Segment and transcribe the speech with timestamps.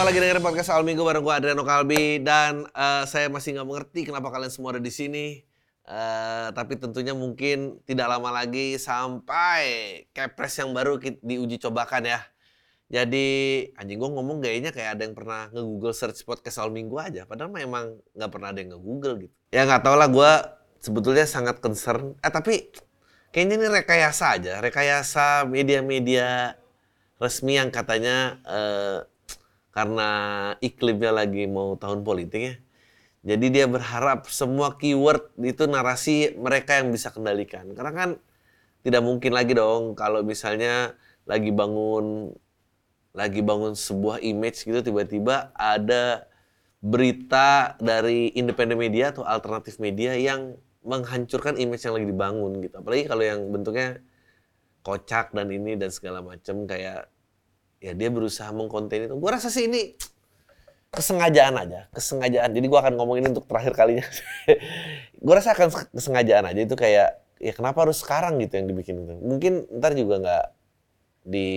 [0.00, 3.68] semua lagi dengerin podcast Al Minggu bareng gue Adriano Kalbi dan eh, saya masih nggak
[3.68, 5.44] mengerti kenapa kalian semua ada di sini.
[5.84, 9.60] Eh, tapi tentunya mungkin tidak lama lagi sampai
[10.16, 12.24] kepres yang baru diuji cobakan ya.
[12.88, 13.28] Jadi
[13.76, 17.28] anjing gue ngomong gayanya kayak ada yang pernah nge-google search podcast Al Minggu aja.
[17.28, 19.34] Padahal memang nggak pernah ada yang nge-google gitu.
[19.52, 20.32] Ya nggak tau lah gue
[20.80, 22.16] sebetulnya sangat concern.
[22.24, 22.72] Eh tapi
[23.36, 24.64] kayaknya ini rekayasa aja.
[24.64, 26.56] Rekayasa media-media
[27.20, 29.09] resmi yang katanya eh,
[29.70, 30.08] karena
[30.58, 32.54] iklimnya lagi mau tahun politik ya.
[33.20, 37.68] Jadi dia berharap semua keyword itu narasi mereka yang bisa kendalikan.
[37.76, 38.10] Karena kan
[38.80, 40.96] tidak mungkin lagi dong kalau misalnya
[41.28, 42.32] lagi bangun
[43.12, 46.30] lagi bangun sebuah image gitu tiba-tiba ada
[46.80, 52.80] berita dari independen media atau alternatif media yang menghancurkan image yang lagi dibangun gitu.
[52.80, 54.00] Apalagi kalau yang bentuknya
[54.80, 57.09] kocak dan ini dan segala macam kayak
[57.80, 59.14] ya dia berusaha mengkonten itu.
[59.16, 59.96] Gue rasa sih ini
[60.92, 62.52] kesengajaan aja, kesengajaan.
[62.52, 64.06] Jadi gue akan ngomong ini untuk terakhir kalinya.
[65.24, 69.14] gue rasa akan kesengajaan aja itu kayak ya kenapa harus sekarang gitu yang dibikin itu.
[69.16, 70.46] Mungkin ntar juga nggak
[71.24, 71.50] di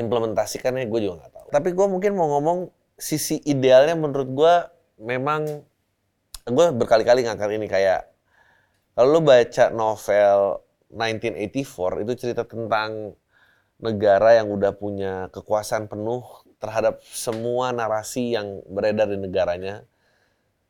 [0.00, 1.46] implementasikannya gue juga nggak tahu.
[1.52, 4.54] Tapi gue mungkin mau ngomong sisi idealnya menurut gue
[5.02, 5.62] memang
[6.44, 8.06] gue berkali-kali ngangkat ini kayak
[8.94, 10.62] kalau lu baca novel
[10.94, 13.18] 1984 itu cerita tentang
[13.84, 16.24] negara yang udah punya kekuasaan penuh
[16.56, 19.84] terhadap semua narasi yang beredar di negaranya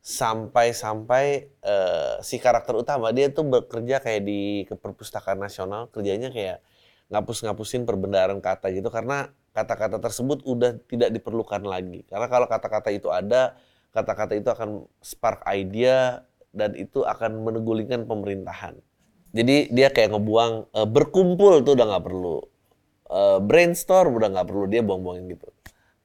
[0.05, 6.61] sampai-sampai eh, si karakter utama dia tuh bekerja kayak di ke perpustakaan nasional kerjanya kayak
[7.09, 12.03] ngapus-ngapusin perbendaharaan kata gitu karena kata-kata tersebut udah tidak diperlukan lagi.
[12.11, 13.55] Karena kalau kata-kata itu ada
[13.95, 18.75] kata-kata itu akan spark idea dan itu akan menegulingkan pemerintahan.
[19.31, 22.54] Jadi dia kayak ngebuang eh, berkumpul tuh udah nggak perlu
[23.05, 25.49] Eh, brainstorm udah nggak perlu dia buang-buangin gitu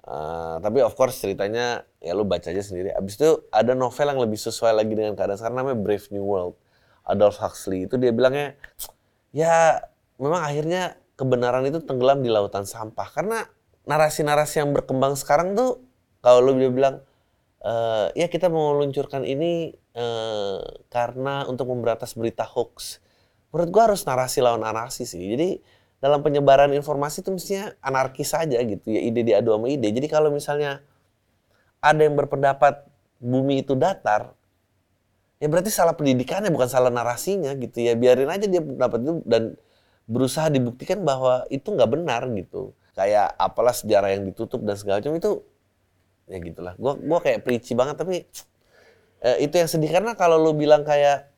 [0.09, 2.89] Eh, tapi of course ceritanya ya lu baca aja sendiri.
[2.97, 6.57] Abis itu ada novel yang lebih sesuai lagi dengan keadaan sekarang namanya Brave New World.
[7.05, 8.57] Adolf Huxley itu dia bilangnya
[9.33, 9.85] ya
[10.17, 13.45] memang akhirnya kebenaran itu tenggelam di lautan sampah karena
[13.85, 15.81] narasi-narasi yang berkembang sekarang tuh
[16.25, 16.95] kalau lu dia bilang
[17.61, 22.97] eh, ya kita mau meluncurkan ini eh, karena untuk memberantas berita hoax.
[23.53, 25.21] Menurut gua harus narasi lawan narasi sih.
[25.21, 25.61] Jadi
[25.99, 29.91] dalam penyebaran informasi itu mestinya anarkis saja gitu ya ide diadu sama ide.
[29.91, 30.79] Jadi kalau misalnya
[31.83, 32.87] ada yang berpendapat
[33.19, 34.31] bumi itu datar,
[35.43, 37.99] ya berarti salah pendidikannya bukan salah narasinya gitu ya.
[37.99, 39.43] Biarin aja dia pendapat itu dan
[40.07, 42.71] berusaha dibuktikan bahwa itu nggak benar gitu.
[42.95, 45.31] Kayak apalah sejarah yang ditutup dan segala macam itu
[46.31, 46.73] ya gitulah.
[46.79, 48.23] Gua gua kayak preachy banget tapi
[49.23, 51.28] eh, itu yang sedih karena kalau lu bilang kayak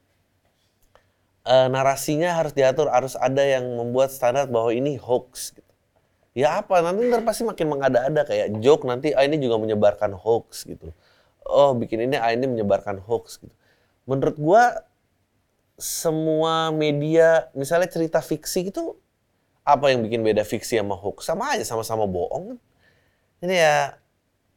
[1.46, 5.58] eh, narasinya harus diatur, harus ada yang membuat standar bahwa ini hoax.
[5.58, 5.72] Gitu.
[6.32, 6.80] Ya apa?
[6.80, 10.96] Nanti ntar pasti makin mengada-ada kayak joke nanti ah ini juga menyebarkan hoax gitu.
[11.44, 13.52] Oh bikin ini ah ini menyebarkan hoax gitu.
[14.08, 14.64] Menurut gua
[15.82, 18.96] semua media misalnya cerita fiksi itu
[19.66, 21.28] apa yang bikin beda fiksi sama hoax?
[21.28, 22.58] Sama aja sama-sama bohong kan.
[23.44, 23.78] Ini ya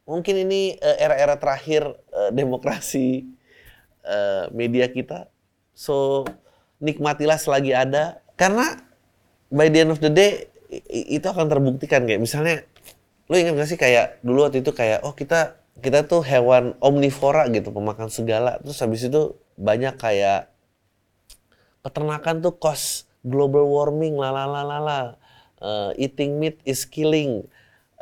[0.06, 3.26] mungkin ini eh, era-era terakhir eh, demokrasi
[4.52, 5.32] media kita.
[5.72, 6.28] So
[6.78, 8.22] nikmatilah selagi ada.
[8.34, 8.78] Karena
[9.50, 10.50] by the end of the day
[10.90, 12.66] itu akan terbuktikan kayak misalnya
[13.30, 17.46] lu ingat gak sih kayak dulu waktu itu kayak oh kita kita tuh hewan omnivora
[17.50, 18.58] gitu pemakan segala.
[18.62, 20.50] Terus habis itu banyak kayak
[21.84, 25.16] peternakan tuh cause global warming lalalala
[25.62, 27.46] uh, eating meat is killing.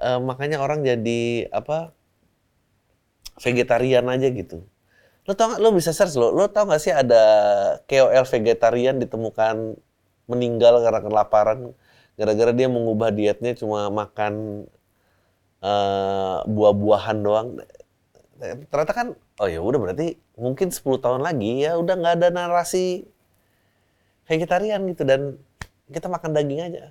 [0.02, 1.94] Eh, makanya orang jadi apa
[3.38, 4.66] vegetarian aja gitu
[5.22, 7.22] lo tau gak, lo bisa search lo, lo tau gak sih ada
[7.86, 9.78] KOL vegetarian ditemukan
[10.26, 11.58] meninggal karena kelaparan
[12.18, 14.66] gara-gara dia mengubah dietnya cuma makan
[15.62, 17.48] eh, buah-buahan doang.
[18.42, 23.06] Ternyata kan, oh ya udah berarti mungkin 10 tahun lagi ya udah nggak ada narasi
[24.26, 25.38] vegetarian gitu dan
[25.90, 26.84] kita makan daging aja.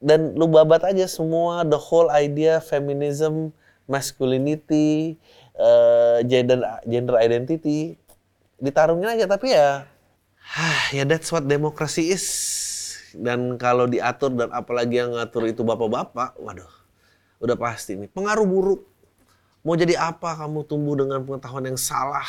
[0.00, 3.52] Dan lu babat aja semua the whole idea feminism,
[3.88, 5.16] masculinity,
[5.56, 7.96] eh, gender gender identity
[8.56, 9.84] ditarungin aja tapi ya
[10.96, 12.26] ya that's what democracy is.
[13.16, 16.68] Dan kalau diatur dan apalagi yang ngatur itu bapak-bapak waduh
[17.40, 18.82] udah pasti nih pengaruh buruk.
[19.66, 22.28] Mau jadi apa kamu tumbuh dengan pengetahuan yang salah?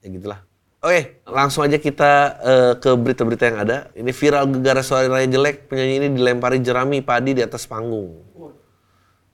[0.00, 0.40] Ya gitulah.
[0.78, 3.76] Oke, langsung aja kita eh, ke berita-berita yang ada.
[3.98, 8.27] Ini viral gegara suara jelek, penyanyi ini dilempari jerami padi di atas panggung.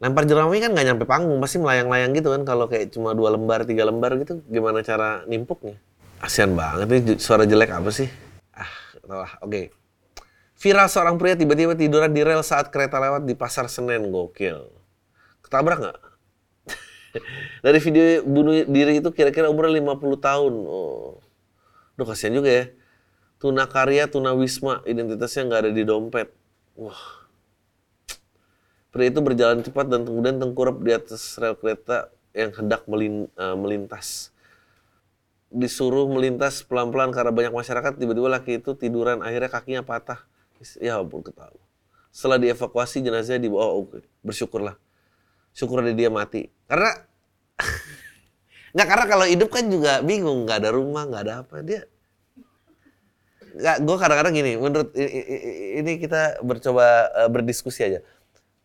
[0.02, 2.42] Lempar jerami kan nggak nyampe panggung, pasti melayang-layang gitu kan.
[2.42, 5.78] Kalau kayak cuma dua lembar, tiga lembar gitu, gimana cara nimpuknya?
[6.24, 8.08] Asian banget nih suara jelek apa sih?
[8.56, 8.70] Ah,
[9.06, 9.32] lah.
[9.44, 9.70] Oke.
[10.56, 14.08] Viral seorang pria tiba-tiba tiduran di rel saat kereta lewat di pasar Senen.
[14.08, 14.64] Gokil.
[15.44, 15.98] Ketabrak nggak?
[17.64, 20.54] Dari video bunuh diri itu kira-kira umurnya 50 tahun.
[20.64, 21.20] Oh.
[22.00, 22.64] Duh kasihan juga ya.
[23.36, 26.32] Tuna karya, tuna wisma, identitasnya nggak ada di dompet.
[26.80, 27.23] Wah.
[28.94, 33.58] Pria itu berjalan cepat dan kemudian tengkurap di atas rel kereta yang hendak melin, uh,
[33.58, 34.30] melintas.
[35.50, 40.22] Disuruh melintas pelan-pelan karena banyak masyarakat, tiba-tiba laki itu tiduran, akhirnya kakinya patah.
[40.78, 41.58] Ya ampun ketawa.
[42.14, 44.06] Setelah dievakuasi jenazahnya dibawa, oh, okay.
[44.22, 44.78] bersyukurlah.
[45.50, 46.46] Syukur dia mati.
[46.70, 46.94] Karena
[48.78, 51.66] nggak karena kalau hidup kan juga bingung, nggak ada rumah, nggak ada apa.
[51.66, 51.82] Dia
[53.58, 54.94] nggak, gue kadang-kadang gini, menurut
[55.82, 57.98] ini kita bercoba uh, berdiskusi aja.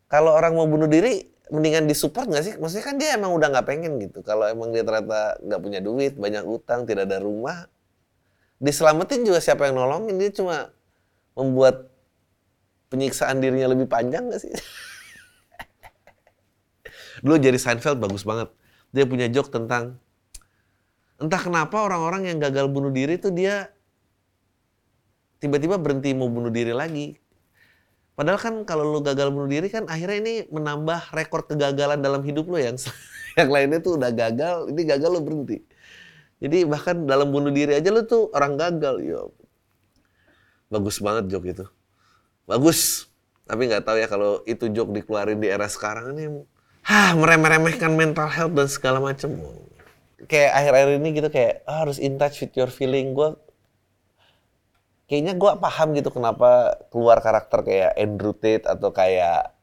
[0.10, 2.54] Kalau orang mau bunuh diri, mendingan disupport nggak sih?
[2.58, 4.26] Maksudnya kan dia emang udah nggak pengen gitu.
[4.26, 7.70] Kalau emang dia ternyata nggak punya duit, banyak utang, tidak ada rumah,
[8.58, 10.18] diselamatin juga siapa yang nolongin?
[10.18, 10.74] Dia cuma
[11.38, 11.90] membuat
[12.90, 14.54] penyiksaan dirinya lebih panjang nggak sih?
[17.26, 18.50] Dulu jadi Seinfeld bagus banget.
[18.90, 20.02] Dia punya joke tentang
[21.20, 23.70] entah kenapa orang-orang yang gagal bunuh diri itu dia
[25.44, 27.20] tiba-tiba berhenti mau bunuh diri lagi.
[28.20, 32.52] Padahal kan kalau lu gagal bunuh diri kan akhirnya ini menambah rekor kegagalan dalam hidup
[32.52, 32.76] lu yang
[33.40, 35.64] yang lainnya tuh udah gagal, ini gagal lu berhenti.
[36.44, 39.00] Jadi bahkan dalam bunuh diri aja lu tuh orang gagal.
[39.00, 39.24] Ya.
[40.68, 41.66] Bagus banget joke itu.
[42.44, 43.08] Bagus.
[43.48, 46.44] Tapi nggak tahu ya kalau itu joke dikeluarin di era sekarang ini
[46.84, 49.32] Hah, meremeh-remehkan mental health dan segala macam.
[50.28, 53.16] Kayak akhir-akhir ini gitu kayak oh, harus in touch with your feeling.
[53.16, 53.32] Gue
[55.10, 59.58] kayaknya gue paham gitu kenapa keluar karakter kayak Andrew Tate atau kayak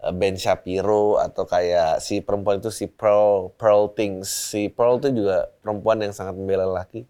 [0.00, 4.26] eh, Ben Shapiro atau kayak si perempuan itu si Pearl Pearl Things.
[4.32, 7.04] Si Pearl itu juga perempuan yang sangat membela laki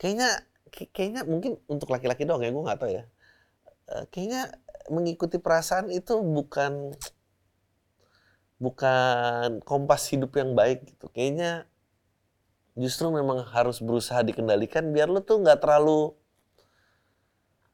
[0.00, 0.30] kayaknya
[0.96, 3.04] kayaknya mungkin untuk laki-laki doang ya gue nggak tahu ya.
[3.92, 4.48] Eh, kayaknya
[4.88, 6.96] mengikuti perasaan itu bukan
[8.56, 11.12] bukan kompas hidup yang baik gitu.
[11.12, 11.68] Kayaknya
[12.80, 16.16] justru memang harus berusaha dikendalikan biar lo tuh nggak terlalu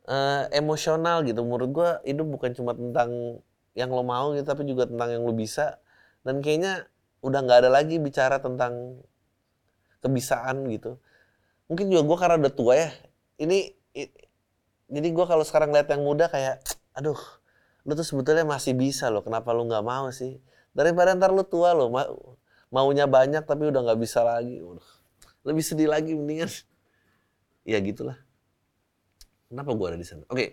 [0.07, 1.43] uh, emosional gitu.
[1.43, 3.43] Menurut gue hidup bukan cuma tentang
[3.77, 5.79] yang lo mau gitu, tapi juga tentang yang lo bisa.
[6.25, 6.89] Dan kayaknya
[7.23, 9.03] udah nggak ada lagi bicara tentang
[10.01, 10.99] kebisaan gitu.
[11.67, 12.91] Mungkin juga gue karena udah tua ya.
[13.37, 13.75] Ini,
[14.87, 16.63] jadi gue kalau sekarang lihat yang muda kayak,
[16.95, 17.19] aduh,
[17.83, 19.21] lo tuh sebetulnya masih bisa loh.
[19.27, 20.39] Kenapa lo nggak mau sih?
[20.71, 22.07] Daripada ntar lo tua lo, ma
[22.71, 24.63] maunya banyak tapi udah nggak bisa lagi.
[25.43, 26.51] Lebih sedih lagi mendingan.
[27.67, 28.26] Ya gitulah.
[29.47, 30.25] Kenapa gue ada di sana?
[30.27, 30.37] Oke.
[30.37, 30.49] Okay.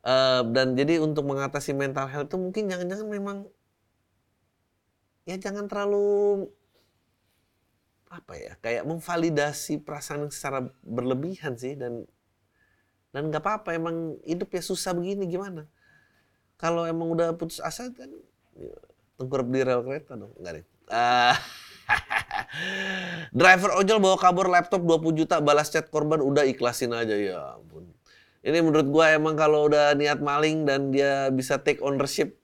[0.00, 3.36] Uh, dan jadi untuk mengatasi mental health itu mungkin jangan-jangan memang
[5.28, 6.48] ya jangan terlalu
[8.08, 12.08] apa ya kayak memvalidasi perasaan secara berlebihan sih dan
[13.14, 15.70] dan nggak apa-apa emang hidup ya susah begini gimana
[16.58, 18.10] kalau emang udah putus asa kan
[18.58, 18.74] ya,
[19.14, 21.36] tengkurap di rel kereta dong nggak deh uh,
[23.40, 27.86] Driver ojol bawa kabur laptop 20 juta, balas chat korban, udah ikhlasin aja ya ampun.
[28.40, 32.40] Ini menurut gua emang kalau udah niat maling dan dia bisa take ownership,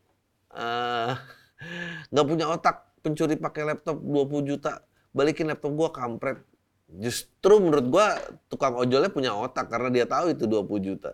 [0.52, 1.12] eh,
[2.12, 4.84] nggak uh, punya otak, pencuri pakai laptop 20 juta,
[5.16, 6.44] balikin laptop gua kampret.
[6.86, 8.06] Justru menurut gua
[8.46, 11.12] tukang ojolnya punya otak karena dia tahu itu 20 juta.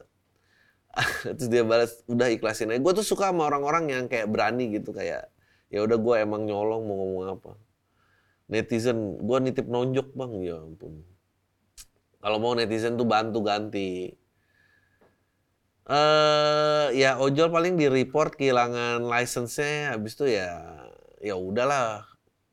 [1.25, 2.81] Terus dia balas, udah ikhlasin aja.
[2.85, 5.33] Gue tuh suka sama orang-orang yang kayak berani gitu kayak
[5.73, 7.51] ya udah gue emang nyolong mau ngomong apa
[8.51, 10.33] netizen gue nitip nonjok bang.
[10.43, 11.03] Ya ampun.
[12.23, 14.15] Kalau mau netizen tuh bantu ganti.
[15.83, 20.63] Eh uh, ya ojol paling di report kehilangan license-nya habis itu ya
[21.19, 22.07] ya udahlah.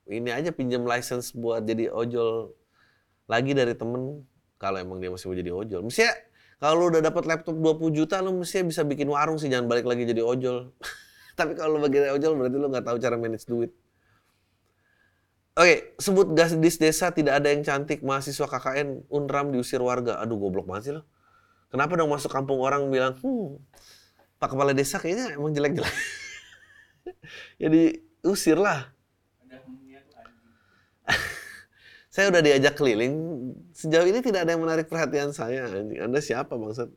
[0.09, 2.57] Ini aja pinjam license buat jadi ojol
[3.29, 4.25] lagi dari temen
[4.57, 5.81] kalau emang dia masih mau jadi ojol.
[5.85, 6.17] Mestinya
[6.57, 10.09] kalau udah dapat laptop 20 juta lu mestinya bisa bikin warung sih jangan balik lagi
[10.09, 10.73] jadi ojol.
[11.39, 13.69] Tapi kalau lu bagi ojol berarti lu nggak tahu cara manage duit
[15.59, 20.15] Oke, sebut gadis desa tidak ada yang cantik, mahasiswa KKN Unram diusir warga.
[20.23, 21.03] Aduh, goblok banget sih lo.
[21.67, 23.59] Kenapa dong masuk kampung orang bilang, hmm,
[24.39, 25.95] Pak Kepala Desa kayaknya emang jelek-jelek.
[27.61, 27.91] Jadi
[28.23, 28.87] usir lah.
[32.15, 33.19] saya udah diajak keliling,
[33.75, 35.67] sejauh ini tidak ada yang menarik perhatian saya.
[35.99, 36.87] Anda siapa bangsat?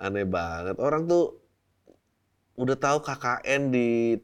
[0.00, 0.80] Aneh banget.
[0.80, 1.36] Orang tuh
[2.56, 4.16] udah tahu KKN di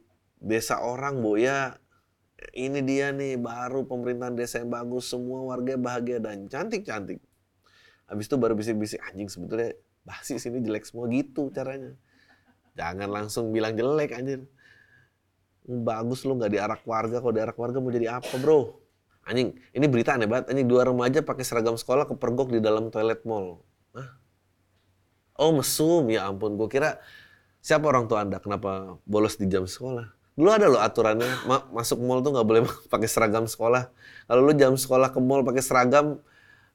[0.45, 1.81] desa orang bu ya
[2.53, 7.25] ini dia nih baru pemerintahan desa yang bagus semua warga bahagia dan cantik cantik
[8.05, 9.73] habis itu baru bisik-bisik anjing sebetulnya
[10.05, 11.97] basi sini jelek semua gitu caranya
[12.77, 14.45] jangan langsung bilang jelek anjir
[15.65, 18.77] bagus lu nggak diarak warga kalau diarak warga mau jadi apa bro
[19.25, 23.25] anjing ini berita aneh banget anjing dua remaja pakai seragam sekolah kepergok di dalam toilet
[23.25, 23.65] mall
[23.97, 24.21] Hah?
[25.35, 26.55] Oh mesum, ya ampun.
[26.55, 27.03] Gue kira
[27.59, 28.39] siapa orang tua anda?
[28.39, 30.14] Kenapa bolos di jam sekolah?
[30.35, 32.63] Dulu ada loh aturannya, ma masuk mall tuh nggak boleh
[32.93, 33.91] pakai seragam sekolah.
[34.27, 36.19] Kalau lu jam sekolah ke mall pakai seragam,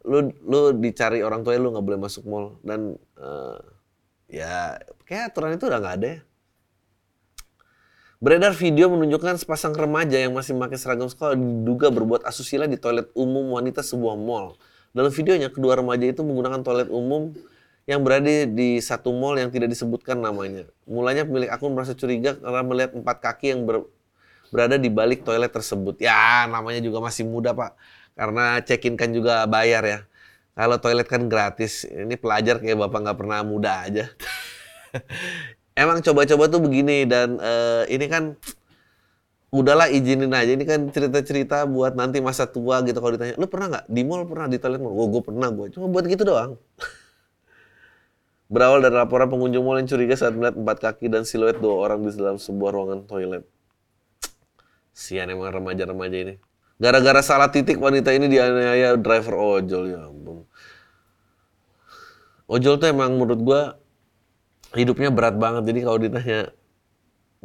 [0.08, 3.60] lu lu dicari orang tua lu nggak boleh masuk mall dan uh,
[4.32, 6.20] ya kayak aturan itu udah nggak ada ya.
[8.20, 13.08] Beredar video menunjukkan sepasang remaja yang masih memakai seragam sekolah diduga berbuat asusila di toilet
[13.16, 14.60] umum wanita sebuah mall.
[14.92, 17.32] Dalam videonya, kedua remaja itu menggunakan toilet umum
[17.90, 20.70] yang berada di satu mall yang tidak disebutkan namanya.
[20.86, 23.90] Mulanya pemilik akun merasa curiga karena melihat empat kaki yang ber,
[24.54, 25.98] berada di balik toilet tersebut.
[25.98, 27.74] Ya, namanya juga masih muda, Pak.
[28.14, 30.00] Karena check-in kan juga bayar ya.
[30.54, 31.90] Kalau toilet kan gratis.
[31.90, 34.06] Ini pelajar kayak Bapak nggak pernah muda aja.
[35.82, 38.36] emang coba-coba tuh begini dan uh, ini kan
[39.50, 43.74] udahlah izinin aja ini kan cerita-cerita buat nanti masa tua gitu kalau ditanya lu pernah
[43.74, 44.94] nggak di mall pernah di toilet mall?
[44.94, 46.60] Oh, gue pernah gue cuma buat gitu doang.
[48.50, 52.02] Berawal dari laporan pengunjung mall yang curiga saat melihat empat kaki dan siluet dua orang
[52.02, 53.46] di dalam sebuah ruangan toilet.
[54.90, 56.36] Sian emang remaja-remaja ini.
[56.82, 60.50] Gara-gara salah titik wanita ini dianiaya driver ojol ya ampun.
[62.50, 63.62] Ojol tuh emang menurut gua
[64.74, 65.70] hidupnya berat banget.
[65.70, 66.40] Jadi kalau ditanya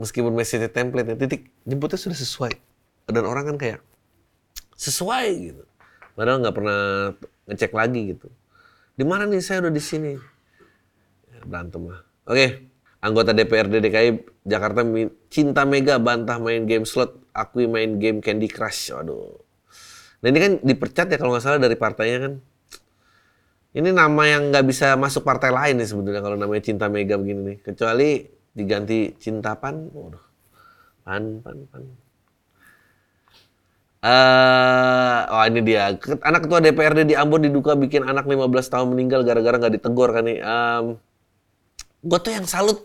[0.00, 2.54] meskipun message template ya titik jemputnya sudah sesuai.
[3.12, 3.80] Dan orang kan kayak
[4.72, 5.64] sesuai gitu.
[6.16, 6.80] Padahal nggak pernah
[7.44, 8.32] ngecek lagi gitu.
[8.96, 10.33] Di mana nih saya udah di sini?
[11.44, 12.00] Berantem lah.
[12.24, 12.72] Oke,
[13.04, 14.10] anggota DPRD DKI
[14.48, 14.80] Jakarta
[15.28, 18.92] cinta Mega bantah main game slot, akui main game Candy Crush.
[18.96, 19.40] Waduh.
[20.24, 22.34] Nah ini kan dipercat ya kalau nggak salah dari partainya kan.
[23.74, 27.40] Ini nama yang nggak bisa masuk partai lain nih sebetulnya kalau namanya Cinta Mega begini
[27.44, 27.56] nih.
[27.60, 28.24] Kecuali
[28.54, 29.90] diganti Cinta Pan.
[29.92, 30.24] Waduh.
[31.04, 31.84] Pan, pan, pan.
[34.04, 35.96] Uh, oh ini dia.
[36.20, 40.28] Anak ketua DPRD di Ambon diduga bikin anak 15 tahun meninggal gara-gara nggak ditegur kan
[40.28, 40.44] nih.
[40.44, 41.00] Um,
[42.04, 42.84] gue tuh yang salut.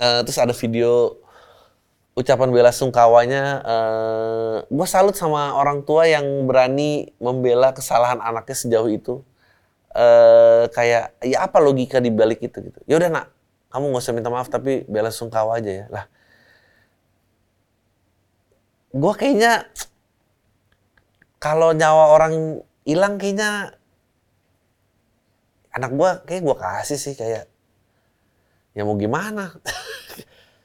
[0.00, 1.16] Uh, terus ada video
[2.12, 3.64] ucapan bela sungkawanya.
[3.64, 9.24] Uh, gue salut sama orang tua yang berani membela kesalahan anaknya sejauh itu
[9.96, 12.80] uh, kayak ya apa logika di balik itu gitu.
[12.84, 13.26] Ya udah nak,
[13.72, 15.86] kamu nggak usah minta maaf tapi bela sungkawa aja ya.
[15.88, 16.04] Lah,
[18.92, 19.64] gue kayaknya
[21.40, 23.76] kalau nyawa orang hilang kayaknya
[25.72, 27.49] anak gue kayak gue kasih sih kayak
[28.76, 29.54] ya mau gimana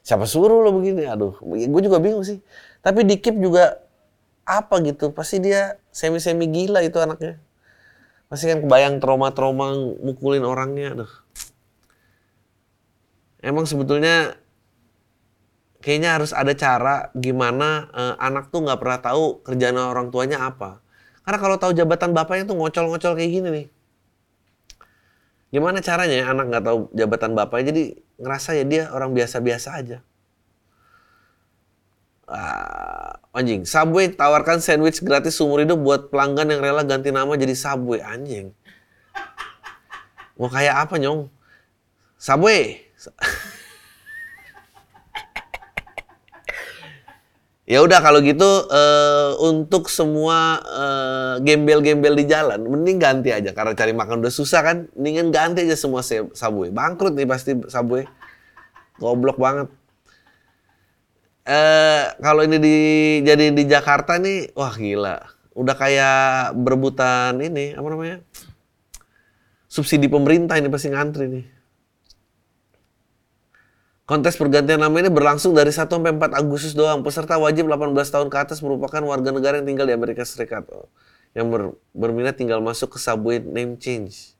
[0.06, 2.38] siapa suruh lo begini aduh gue juga bingung sih
[2.80, 3.82] tapi di keep juga
[4.46, 7.42] apa gitu pasti dia semi semi gila itu anaknya
[8.26, 10.98] masih kan kebayang trauma-trauma mukulin orangnya.
[10.98, 11.12] Aduh.
[13.38, 14.34] Emang sebetulnya
[15.78, 20.82] kayaknya harus ada cara gimana uh, anak tuh nggak pernah tahu kerjaan orang tuanya apa.
[21.22, 23.66] Karena kalau tahu jabatan bapaknya tuh ngocol-ngocol kayak gini nih.
[25.56, 27.84] Gimana caranya anak nggak tahu jabatan bapaknya jadi
[28.20, 29.98] ngerasa ya dia orang biasa-biasa aja.
[32.28, 37.56] Uh, anjing, Subway tawarkan sandwich gratis seumur hidup buat pelanggan yang rela ganti nama jadi
[37.56, 38.04] Subway.
[38.04, 38.52] Anjing.
[40.36, 41.32] Mau kayak apa, Nyong?
[42.20, 42.84] Subway.
[47.66, 53.50] Ya udah kalau gitu uh, untuk semua uh, gembel-gembel di jalan mending ganti aja.
[53.50, 56.70] Karena cari makan udah susah kan mendingan ganti aja semua Subway.
[56.70, 58.06] Bangkrut nih pasti Subway.
[58.96, 59.68] Goblok banget.
[61.46, 62.76] Eh kalau ini di
[63.26, 65.18] jadi di Jakarta nih wah gila.
[65.52, 68.18] Udah kayak berebutan ini apa namanya
[69.66, 71.55] subsidi pemerintah ini pasti ngantri nih
[74.06, 77.02] Kontes pergantian nama ini berlangsung dari 1 sampai 4 Agustus doang.
[77.02, 80.62] Peserta wajib 18 tahun ke atas merupakan warga negara yang tinggal di Amerika Serikat.
[80.70, 80.86] Oh,
[81.34, 84.38] yang ber, berminat tinggal masuk ke Subway name change.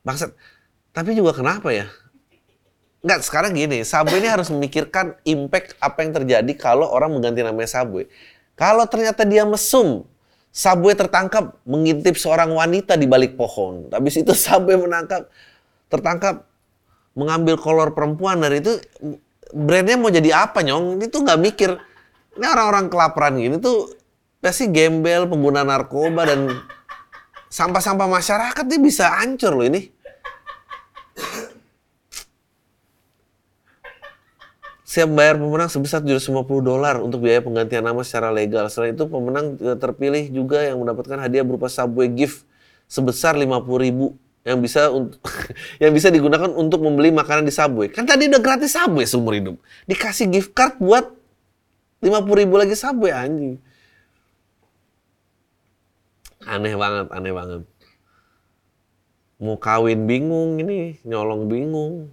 [0.00, 0.32] Bangsat.
[0.96, 1.92] Tapi juga kenapa ya?
[3.04, 7.68] Enggak, sekarang gini, Subway ini harus memikirkan impact apa yang terjadi kalau orang mengganti namanya
[7.68, 8.08] Subway.
[8.56, 10.08] Kalau ternyata dia mesum,
[10.48, 13.92] Subway tertangkap mengintip seorang wanita di balik pohon.
[13.92, 15.28] Habis itu Subway menangkap,
[15.92, 16.48] tertangkap
[17.14, 18.78] mengambil kolor perempuan dari itu
[19.54, 21.02] brandnya mau jadi apa nyong?
[21.02, 21.70] Itu nggak mikir.
[22.34, 23.94] Ini orang-orang kelaparan gini tuh
[24.42, 26.50] pasti gembel, pengguna narkoba dan
[27.48, 29.94] sampah-sampah masyarakat dia bisa hancur loh ini.
[34.94, 38.70] siap bayar pemenang sebesar 750 dolar untuk biaya penggantian nama secara legal.
[38.70, 42.46] Selain itu, pemenang terpilih juga yang mendapatkan hadiah berupa Subway gift
[42.86, 44.14] sebesar 50 ribu
[44.44, 44.92] yang bisa
[45.82, 47.88] yang bisa digunakan untuk membeli makanan di Subway.
[47.88, 49.56] Kan tadi udah gratis Subway seumur hidup.
[49.88, 51.08] Dikasih gift card buat
[52.04, 53.56] 50 ribu lagi Subway anjing.
[56.44, 57.62] Aneh banget, aneh banget.
[59.40, 62.12] Mau kawin bingung ini, nyolong bingung.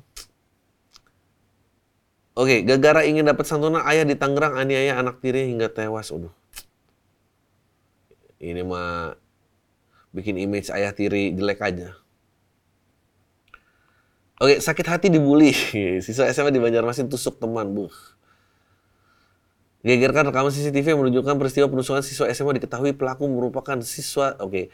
[2.31, 6.15] Oke, gara-gara ingin dapat santunan ayah di Tangerang aniaya anak tiri hingga tewas.
[6.15, 6.31] Udah.
[8.39, 9.19] Ini mah
[10.15, 12.00] bikin image ayah tiri jelek aja.
[14.41, 15.53] Oke, sakit hati dibully.
[16.05, 17.69] Siswa SMA di Banjarmasin tusuk teman.
[17.77, 17.93] Buh.
[19.85, 24.69] Gegerkan rekaman CCTV yang menunjukkan peristiwa penusukan siswa SMA diketahui pelaku merupakan siswa, oke,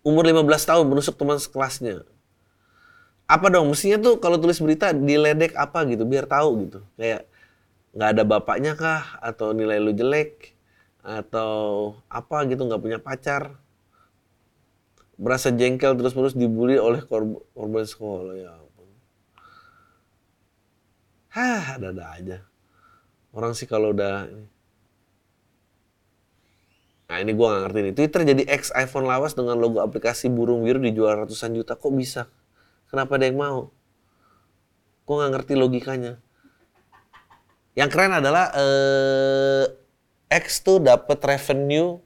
[0.00, 2.08] umur 15 tahun menusuk teman sekelasnya.
[3.28, 3.68] Apa dong?
[3.68, 6.80] Mestinya tuh kalau tulis berita diledek apa gitu, biar tahu gitu.
[6.96, 7.28] Kayak
[7.92, 9.20] nggak ada bapaknya kah?
[9.20, 10.56] Atau nilai lu jelek?
[11.04, 13.60] Atau apa gitu, nggak punya pacar?
[15.20, 18.32] Berasa jengkel terus-terus dibully oleh korban sekolah.
[18.32, 18.52] Ya
[21.32, 22.38] Hah, ada-ada aja.
[23.32, 24.28] Orang sih kalau udah
[27.12, 27.92] Nah ini gue gak ngerti nih.
[27.92, 31.76] Twitter jadi X iPhone lawas dengan logo aplikasi burung biru dijual ratusan juta.
[31.76, 32.24] Kok bisa?
[32.88, 33.68] Kenapa ada yang mau?
[35.04, 36.16] Gue gak ngerti logikanya.
[37.76, 39.64] Yang keren adalah eh,
[40.32, 42.00] X tuh dapat revenue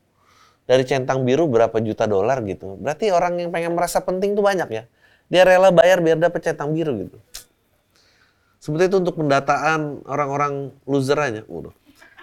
[0.67, 2.75] dari centang biru berapa juta dolar gitu.
[2.75, 4.91] Berarti orang yang pengen merasa penting tuh banyak ya.
[5.31, 7.19] Dia rela bayar biar dapat centang biru gitu.
[8.67, 11.47] Seperti itu untuk pendataan orang-orang loser aja.
[11.47, 11.71] Udah.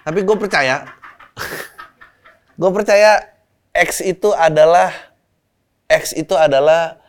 [0.03, 0.91] Tapi gue percaya,
[2.59, 3.31] gue percaya
[3.71, 4.91] X itu adalah
[5.87, 6.99] X itu adalah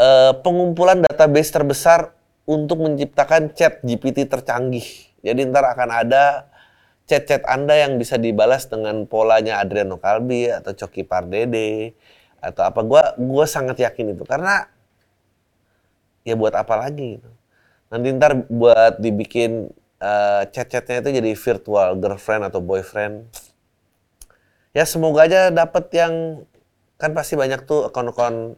[0.00, 2.16] uh, pengumpulan database terbesar
[2.48, 4.88] untuk menciptakan chat GPT tercanggih.
[5.20, 6.48] Jadi ntar akan ada
[7.04, 11.92] chat-chat Anda yang bisa dibalas dengan polanya Adriano Kalbi atau Coki Pardede
[12.40, 12.80] atau apa.
[12.80, 14.64] Gue gua sangat yakin itu karena
[16.24, 17.30] ya buat apa lagi gitu.
[17.92, 19.70] Nanti ntar buat dibikin
[20.02, 23.26] uh, chat-chatnya itu jadi virtual girlfriend atau boyfriend.
[24.76, 26.44] Ya semoga aja dapet yang
[27.00, 28.56] kan pasti banyak tuh akun-akun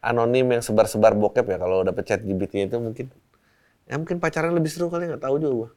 [0.00, 3.12] anonim yang sebar-sebar bokep ya kalau dapet chat GPT itu mungkin
[3.84, 5.70] ya mungkin pacaran lebih seru kali nggak tahu juga gua.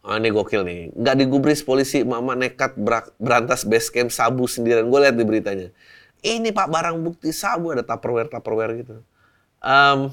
[0.00, 0.80] Oh ini gokil nih.
[0.96, 2.72] Nggak digubris polisi, mama nekat
[3.20, 4.88] berantas base camp sabu sendirian.
[4.88, 5.68] Gue lihat di beritanya.
[6.24, 9.04] Ini pak barang bukti sabu ada tupperware tupperware gitu.
[9.60, 10.08] Um,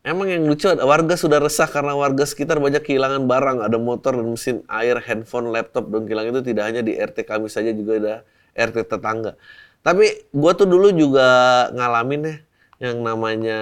[0.00, 3.58] Emang yang lucu, warga sudah resah karena warga sekitar banyak kehilangan barang.
[3.60, 7.52] Ada motor dan mesin air, handphone, laptop, dan hilang itu tidak hanya di RT kami
[7.52, 8.14] saja, juga ada
[8.56, 9.36] RT tetangga.
[9.84, 11.28] Tapi gue tuh dulu juga
[11.76, 12.36] ngalamin ya,
[12.80, 13.60] yang namanya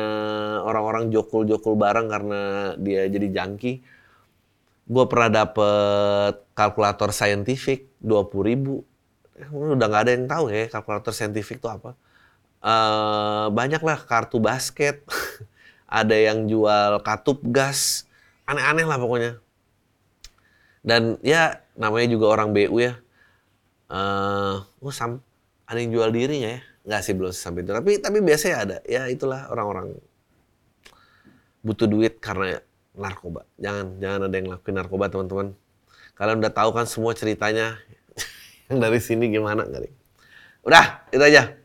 [0.63, 2.41] orang-orang jokul-jokul barang karena
[2.79, 3.83] dia jadi jangki.
[4.87, 8.87] Gue pernah dapet kalkulator saintifik 20 ribu.
[9.51, 11.99] Udah nggak ada yang tahu ya kalkulator saintifik itu apa.
[12.63, 15.03] Uh, banyak lah kartu basket.
[15.89, 18.05] ada yang jual katup gas,
[18.45, 19.41] aneh-aneh lah pokoknya.
[20.85, 23.01] Dan ya namanya juga orang BU ya.
[23.89, 25.25] Uh, oh, sam
[25.65, 26.63] ada yang jual dirinya ya?
[26.85, 27.73] Nggak sih belum sampai itu.
[27.73, 28.77] Tapi tapi biasanya ada.
[28.85, 29.97] Ya itulah orang-orang
[31.65, 32.61] butuh duit karena
[32.93, 33.49] narkoba.
[33.57, 35.57] Jangan jangan ada yang lakuin narkoba teman-teman.
[36.17, 37.81] Kalian udah tahu kan semua ceritanya
[38.69, 39.89] yang dari sini gimana kali.
[40.67, 41.57] Udah, itu aja.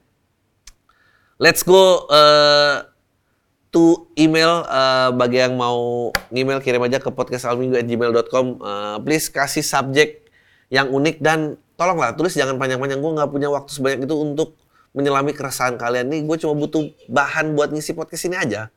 [1.42, 2.93] Let's go uh,
[3.74, 8.46] to email uh, bagi yang mau email kirim aja ke podcastalminggu@gmail.com.
[8.62, 10.30] Uh, please kasih subjek
[10.70, 13.02] yang unik dan tolonglah tulis jangan panjang-panjang.
[13.02, 14.54] Gue nggak punya waktu sebanyak itu untuk
[14.94, 16.22] menyelami keresahan kalian nih.
[16.22, 18.70] Gue cuma butuh bahan buat ngisi podcast ini aja.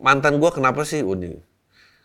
[0.00, 1.04] Mantan gue kenapa sih?
[1.04, 1.36] Uni?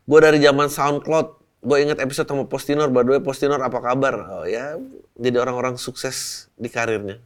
[0.04, 1.28] Gue dari zaman SoundCloud.
[1.66, 2.92] Gue inget episode sama Postinor.
[2.92, 4.44] By the Postinor apa kabar?
[4.44, 4.76] Oh ya,
[5.16, 7.24] jadi orang-orang sukses di karirnya.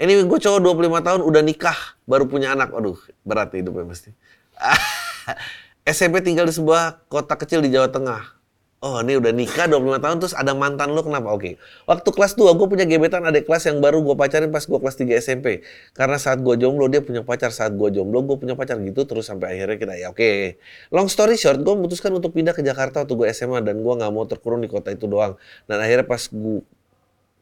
[0.00, 1.76] Ini gue cowok 25 tahun udah nikah,
[2.08, 2.72] baru punya anak.
[2.72, 4.16] Aduh, berat hidupnya pasti.
[5.84, 8.40] SMP tinggal di sebuah kota kecil di Jawa Tengah.
[8.80, 11.36] Oh ini udah nikah 25 tahun terus ada mantan lo kenapa?
[11.36, 11.60] Oke.
[11.84, 14.96] Waktu kelas 2 gue punya gebetan adik kelas yang baru gue pacarin pas gue kelas
[14.96, 15.60] 3 SMP.
[15.92, 19.28] Karena saat gue jomblo dia punya pacar, saat gue jomblo gue punya pacar gitu terus
[19.28, 20.56] sampai akhirnya kita ya oke.
[20.96, 24.12] Long story short gue memutuskan untuk pindah ke Jakarta waktu gue SMA dan gue nggak
[24.16, 25.36] mau terkurung di kota itu doang.
[25.68, 26.64] Dan akhirnya pas gue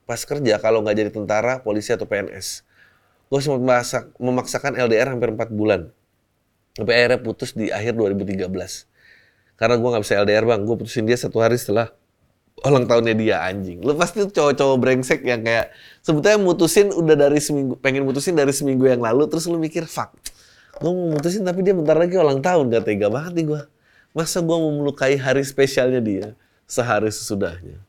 [0.08, 2.64] pas kerja kalau nggak jadi tentara, polisi atau PNS.
[3.28, 5.92] Gue sempat memaksa, memaksakan LDR hampir 4 bulan.
[6.72, 8.48] Sampai akhirnya putus di akhir 2013.
[9.60, 11.92] Karena gue nggak bisa LDR bang, gue putusin dia satu hari setelah
[12.64, 13.84] ulang tahunnya dia anjing.
[13.84, 18.88] Lu pasti cowok-cowok brengsek yang kayak sebetulnya mutusin udah dari seminggu, pengen mutusin dari seminggu
[18.88, 20.16] yang lalu, terus lu mikir fuck.
[20.80, 23.62] Gue mau mutusin tapi dia bentar lagi ulang tahun, gak tega banget nih gue.
[24.16, 26.32] Masa gue mau melukai hari spesialnya dia
[26.64, 27.82] sehari sesudahnya.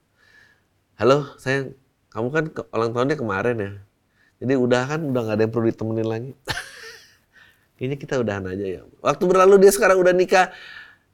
[1.00, 1.72] Halo sayang,
[2.10, 3.72] kamu kan ke, ulang tahunnya kemarin ya.
[4.40, 6.32] Jadi udah kan udah nggak ada yang perlu ditemenin lagi.
[7.80, 8.82] Kayaknya kita udahan aja ya.
[9.00, 10.52] Waktu berlalu dia sekarang udah nikah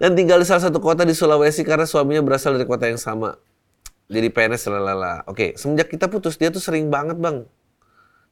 [0.01, 3.37] dan tinggal di salah satu kota di Sulawesi karena suaminya berasal dari kota yang sama.
[4.05, 5.25] Jadi PNS lalala.
[5.25, 7.45] Oke, semenjak kita putus dia tuh sering banget bang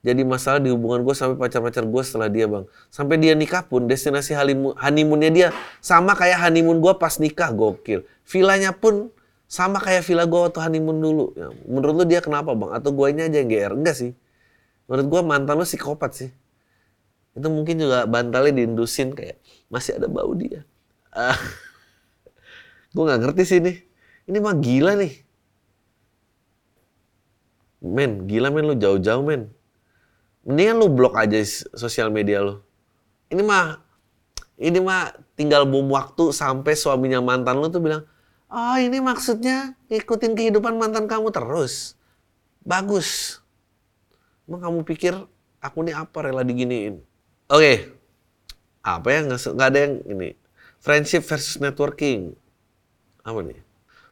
[0.04, 2.68] jadi masalah di hubungan gue sampai pacar-pacar gue setelah dia bang.
[2.92, 4.36] Sampai dia nikah pun destinasi
[4.76, 5.48] honeymoonnya dia
[5.80, 8.04] sama kayak honeymoon gue pas nikah gokil.
[8.28, 9.16] Villanya pun
[9.54, 11.26] sama kayak villa gue waktu honeymoon dulu.
[11.38, 12.74] Ya, menurut lu dia kenapa bang?
[12.74, 13.74] Atau gue ini aja yang GR?
[13.78, 14.12] Enggak sih.
[14.90, 16.30] Menurut gue mantan lu psikopat sih.
[17.38, 19.38] Itu mungkin juga bantalnya diindusin kayak
[19.70, 20.66] masih ada bau dia.
[21.14, 21.38] Uh,
[22.90, 23.78] gue nggak ngerti sih ini.
[24.26, 25.14] Ini mah gila nih.
[27.86, 29.54] Men, gila men lu jauh-jauh men
[30.44, 31.40] mendingan lu blok aja
[31.74, 32.60] sosial media lu.
[33.32, 33.80] Ini mah
[34.60, 38.04] ini mah tinggal bom waktu sampai suaminya mantan lu tuh bilang,
[38.54, 41.98] "Oh, ini maksudnya ngikutin kehidupan mantan kamu terus."
[42.62, 43.42] Bagus.
[44.46, 45.18] Emang kamu pikir
[45.60, 47.02] aku nih apa rela diginiin?
[47.50, 47.58] Oke.
[47.58, 47.76] Okay.
[48.84, 50.30] Apa ya nggak ada yang ini.
[50.84, 52.36] Friendship versus networking.
[53.24, 53.60] Apa nih?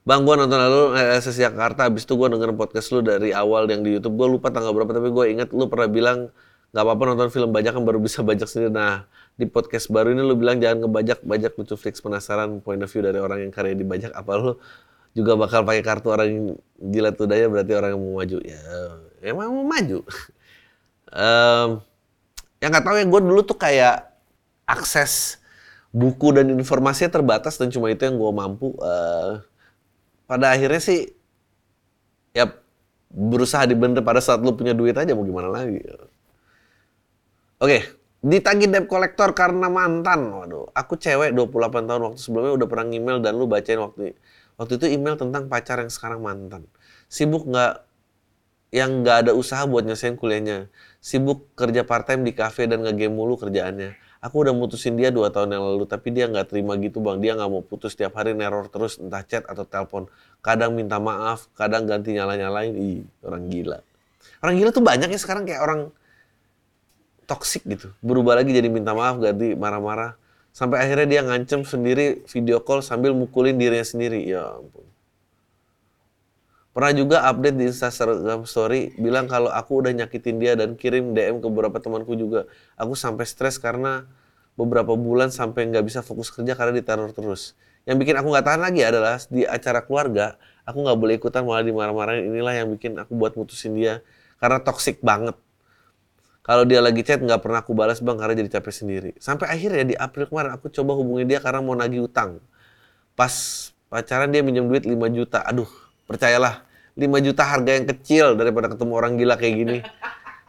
[0.02, 3.70] Bang, gue nonton lalu eh, sesi Jakarta, abis itu gue dengerin podcast lu dari awal
[3.70, 4.18] yang di Youtube.
[4.18, 6.20] Gue lupa tanggal berapa, tapi gue inget lu pernah bilang
[6.74, 8.74] nggak apa-apa nonton film bajak kan baru bisa bajak sendiri.
[8.74, 12.90] Nah, di podcast baru ini lu bilang jangan ngebajak, bajak lucu fix penasaran point of
[12.92, 14.12] view dari orang yang karya dibajak.
[14.14, 14.52] Apa lu
[15.12, 16.46] juga bakal pakai kartu orang yang
[16.80, 18.38] gila tuh daya berarti orang yang mau maju.
[18.44, 18.62] Ya,
[19.24, 20.00] emang mau maju.
[21.24, 21.70] um,
[22.62, 24.14] yang nggak tahu ya gue dulu tuh kayak
[24.70, 25.42] akses
[25.92, 28.72] buku dan informasinya terbatas dan cuma itu yang gue mampu.
[28.80, 29.44] Uh,
[30.30, 31.12] pada akhirnya sih
[32.32, 32.48] ya
[33.12, 35.84] berusaha dibener pada saat lu punya duit aja mau gimana lagi.
[37.60, 40.30] Oke, ditagih debt kolektor karena mantan.
[40.30, 44.14] Waduh, aku cewek 28 tahun waktu sebelumnya udah pernah email dan lu bacain waktu
[44.56, 46.70] waktu itu email tentang pacar yang sekarang mantan.
[47.10, 47.84] Sibuk nggak
[48.72, 50.70] yang nggak ada usaha buat nyelesain kuliahnya.
[51.02, 55.34] Sibuk kerja part time di kafe dan ngegame mulu kerjaannya aku udah mutusin dia dua
[55.34, 58.38] tahun yang lalu tapi dia nggak terima gitu bang dia nggak mau putus tiap hari
[58.38, 60.06] neror terus entah chat atau telepon
[60.46, 63.82] kadang minta maaf kadang ganti nyala nyalain ih orang gila
[64.46, 65.90] orang gila tuh banyak ya sekarang kayak orang
[67.32, 70.20] toxic gitu berubah lagi jadi minta maaf ganti marah-marah
[70.52, 74.92] sampai akhirnya dia ngancem sendiri video call sambil mukulin dirinya sendiri ya ampun
[76.72, 81.44] Pernah juga update di Instagram story bilang kalau aku udah nyakitin dia dan kirim DM
[81.44, 82.48] ke beberapa temanku juga.
[82.80, 84.08] Aku sampai stres karena
[84.56, 87.60] beberapa bulan sampai nggak bisa fokus kerja karena diteror terus.
[87.84, 91.60] Yang bikin aku nggak tahan lagi adalah di acara keluarga, aku nggak boleh ikutan malah
[91.60, 92.32] dimarah-marahin.
[92.32, 94.00] Inilah yang bikin aku buat mutusin dia
[94.40, 95.36] karena toxic banget.
[96.42, 99.12] Kalau dia lagi chat nggak pernah aku balas bang karena jadi capek sendiri.
[99.22, 102.42] Sampai akhirnya di April kemarin aku coba hubungi dia karena mau nagih utang.
[103.14, 103.30] Pas
[103.94, 105.46] pacaran dia minjem duit 5 juta.
[105.46, 105.70] Aduh,
[106.10, 106.66] percayalah
[106.98, 109.78] 5 juta harga yang kecil daripada ketemu orang gila kayak gini.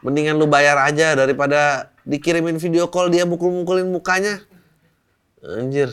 [0.01, 4.41] Mendingan lu bayar aja daripada dikirimin video call dia mukul-mukulin mukanya.
[5.45, 5.93] Anjir.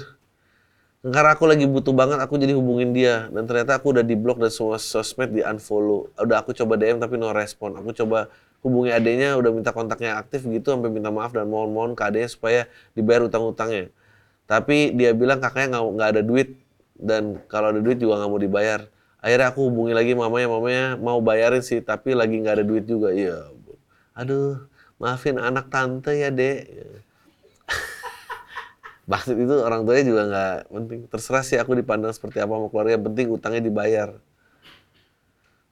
[0.99, 3.27] Karena aku lagi butuh banget, aku jadi hubungin dia.
[3.31, 6.11] Dan ternyata aku udah di blok dan semua sosmed di unfollow.
[6.19, 7.75] Udah aku coba DM tapi no respon.
[7.79, 8.27] Aku coba
[8.59, 12.67] hubungi adenya, udah minta kontaknya aktif gitu, sampai minta maaf dan mohon-mohon ke adenya supaya
[12.93, 13.91] dibayar utang-utangnya.
[14.49, 16.57] Tapi dia bilang kakaknya nggak ada duit
[16.97, 18.81] dan kalau ada duit juga nggak mau dibayar.
[19.21, 23.13] Akhirnya aku hubungi lagi mamanya mamanya mau bayarin sih tapi lagi nggak ada duit juga.
[23.13, 23.45] Iya
[24.17, 24.67] aduh
[24.99, 26.65] maafin anak tante ya dek.
[29.11, 30.99] Maksud itu orang tuanya juga nggak penting.
[31.13, 34.17] Terserah sih aku dipandang seperti apa mau keluarga penting utangnya dibayar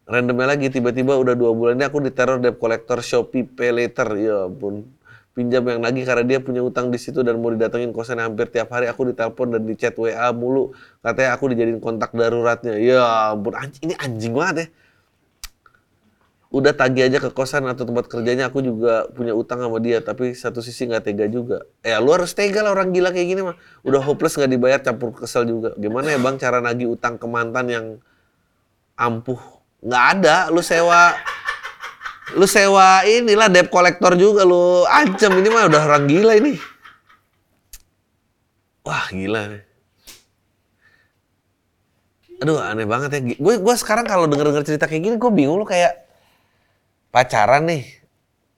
[0.07, 4.07] randomnya lagi tiba-tiba udah dua bulan ini aku diteror debt collector Shopee Pay Later.
[4.15, 4.87] Ya ampun.
[5.35, 8.73] Pinjam yang lagi karena dia punya utang di situ dan mau didatengin kosan hampir tiap
[8.73, 8.89] hari.
[8.89, 10.73] Aku ditelepon dan di chat WA mulu.
[11.05, 12.73] Katanya aku dijadiin kontak daruratnya.
[12.81, 13.53] Ya ampun.
[13.53, 14.67] Anjing ini anjing banget ya.
[16.47, 20.31] Udah tagih aja ke kosan atau tempat kerjanya aku juga punya utang sama dia tapi
[20.31, 21.67] satu sisi nggak tega juga.
[21.83, 23.59] Eh lu harus tega lah orang gila kayak gini mah.
[23.83, 25.75] Udah hopeless nggak dibayar campur kesel juga.
[25.75, 27.85] Gimana ya bang cara nagih utang ke mantan yang
[28.95, 29.56] ampuh
[29.87, 31.15] nggak ada lu sewa.
[32.35, 35.31] Lu sewa inilah debt collector juga lu ancam.
[35.31, 36.59] Ini mah udah orang gila ini.
[38.83, 39.63] Wah gila nih.
[42.43, 43.19] Aduh aneh banget ya.
[43.39, 46.03] Gue gue sekarang kalau denger denger cerita kayak gini gue bingung lu kayak
[47.09, 47.87] pacaran nih.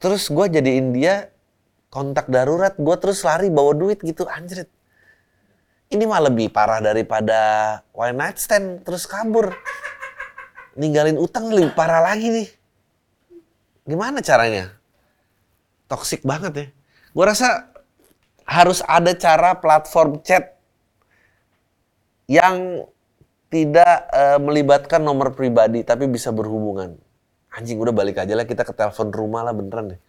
[0.01, 1.29] Terus gue jadiin dia
[1.93, 4.67] kontak darurat gue terus lari bawa duit gitu anjrit.
[5.89, 9.53] Ini mah lebih parah daripada one night stand terus kabur
[10.79, 12.49] ninggalin utang lebih parah lagi nih
[13.89, 14.69] Gimana caranya?
[15.89, 16.67] Toxic banget ya.
[17.09, 17.73] Gue rasa
[18.45, 20.53] harus ada cara platform chat
[22.29, 22.85] yang
[23.49, 27.01] tidak uh, melibatkan nomor pribadi tapi bisa berhubungan.
[27.49, 30.01] Anjing udah balik aja lah kita ke telepon rumah lah beneran deh.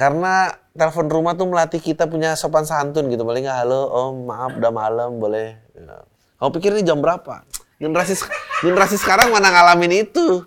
[0.00, 3.20] Karena telepon rumah tuh melatih kita punya sopan santun gitu.
[3.20, 5.60] Paling nggak halo, om maaf udah malam boleh.
[5.76, 6.08] Ya.
[6.40, 7.44] Kamu pikir ini jam berapa?
[7.76, 8.16] Generasi
[8.60, 10.44] generasi sekarang mana ngalamin itu?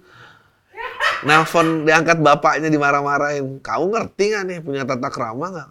[1.23, 3.63] Nelfon diangkat bapaknya dimarah-marahin.
[3.63, 5.67] Kamu ngerti nggak nih punya tata krama nggak?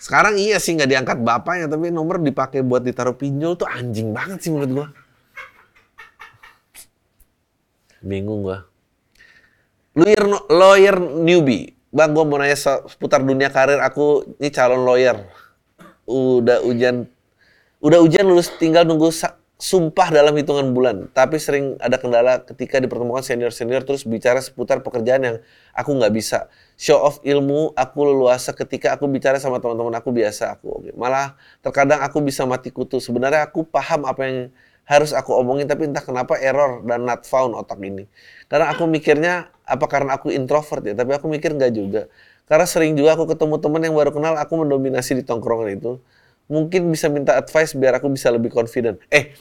[0.00, 4.40] Sekarang iya sih nggak diangkat bapaknya, tapi nomor dipakai buat ditaruh pinjol tuh anjing banget
[4.40, 4.88] sih menurut gua.
[8.04, 8.68] Bingung gua.
[9.96, 11.72] Lawyer, lawyer newbie.
[11.94, 14.36] Bang, gua mau nanya seputar dunia karir aku.
[14.42, 15.24] Ini calon lawyer.
[16.04, 17.08] Udah ujian,
[17.80, 19.08] udah ujian lulus tinggal nunggu
[19.54, 25.22] sumpah dalam hitungan bulan, tapi sering ada kendala ketika dipertemukan senior-senior terus bicara seputar pekerjaan
[25.22, 25.36] yang
[25.70, 26.50] aku nggak bisa.
[26.74, 30.82] Show off ilmu, aku leluasa ketika aku bicara sama teman-teman aku biasa aku.
[30.82, 30.90] Oke.
[30.98, 32.98] Malah terkadang aku bisa mati kutu.
[32.98, 34.38] Sebenarnya aku paham apa yang
[34.84, 38.10] harus aku omongin, tapi entah kenapa error dan not found otak ini.
[38.50, 42.10] Karena aku mikirnya, apa karena aku introvert ya, tapi aku mikir nggak juga.
[42.44, 46.02] Karena sering juga aku ketemu teman yang baru kenal, aku mendominasi di tongkrongan itu
[46.48, 49.00] mungkin bisa minta advice biar aku bisa lebih confident.
[49.08, 49.32] Eh,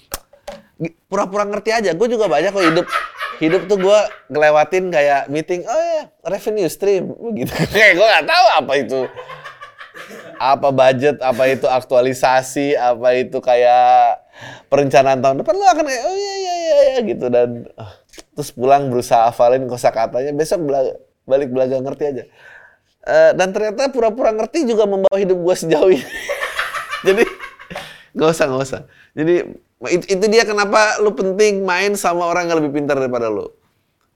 [1.07, 1.91] pura-pura ngerti aja.
[1.93, 2.85] Gue juga banyak kok hidup.
[3.41, 7.51] Hidup tuh gue ngelewatin kayak meeting, oh ya revenue stream, gitu.
[7.75, 8.99] Kayak gue nggak tahu apa itu,
[10.37, 14.21] apa budget, apa itu aktualisasi, apa itu kayak
[14.69, 15.53] perencanaan tahun depan.
[15.59, 17.25] Lo akan kayak oh iya iya iya, iya gitu.
[17.27, 17.91] Dan oh,
[18.37, 20.31] terus pulang berusaha hafalin kosakatanya.
[20.37, 20.93] Besok belaga,
[21.25, 22.23] balik belaga ngerti aja.
[23.03, 26.07] Uh, dan ternyata pura-pura ngerti juga membawa hidup gue sejauh ini
[27.05, 27.23] jadi
[28.15, 28.81] nggak usah nggak usah.
[29.13, 29.35] Jadi
[29.91, 33.51] itu, itu dia kenapa lu penting main sama orang yang lebih pintar daripada lu.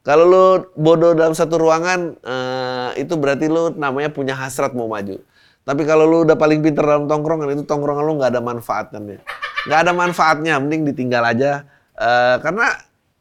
[0.07, 0.45] Kalau lu
[0.79, 5.19] bodoh dalam satu ruangan uh, itu berarti lu namanya punya hasrat mau maju.
[5.67, 9.19] Tapi kalau lu udah paling pintar dalam tongkrongan itu tongkrongan lu nggak ada manfaatnya.
[9.67, 11.67] Nggak ada manfaatnya mending ditinggal aja.
[11.97, 12.71] Uh, karena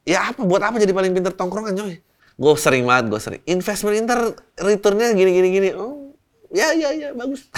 [0.06, 1.96] ya apa buat apa jadi paling pintar tongkrongan coy
[2.36, 3.42] gue sering banget gue sering.
[3.48, 5.68] Investment inter returnnya gini gini gini.
[5.72, 6.12] Oh
[6.54, 7.48] ya ya ya bagus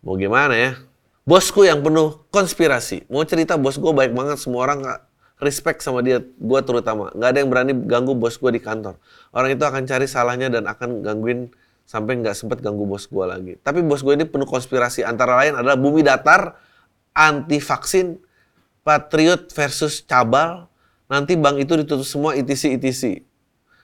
[0.00, 0.72] Mau gimana ya?
[1.28, 3.04] Bosku yang penuh konspirasi.
[3.12, 5.00] Mau cerita bos gue baik banget, semua orang gak
[5.40, 7.12] respect sama dia, gue terutama.
[7.12, 8.96] Gak ada yang berani ganggu bos gue di kantor.
[9.30, 11.52] Orang itu akan cari salahnya dan akan gangguin
[11.84, 13.52] sampai nggak sempet ganggu bos gue lagi.
[13.60, 15.04] Tapi bos gue ini penuh konspirasi.
[15.04, 16.56] Antara lain adalah bumi datar,
[17.12, 18.16] anti vaksin,
[18.80, 20.72] patriot versus cabal.
[21.10, 23.02] Nanti bank itu ditutup semua ITC ITC.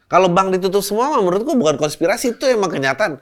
[0.07, 3.19] Kalau bank ditutup semua, menurutku bukan konspirasi itu emang kenyataan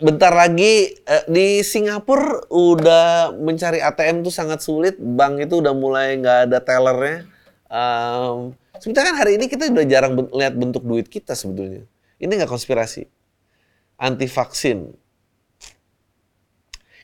[0.00, 4.96] bentar lagi eh, di Singapura udah mencari ATM tuh sangat sulit.
[4.96, 7.28] Bank itu udah mulai nggak ada tellernya.
[7.70, 11.86] Um, sebetulnya kan hari ini kita udah jarang ben lihat bentuk duit kita sebetulnya.
[12.18, 13.06] Ini nggak konspirasi.
[14.00, 14.90] Anti vaksin.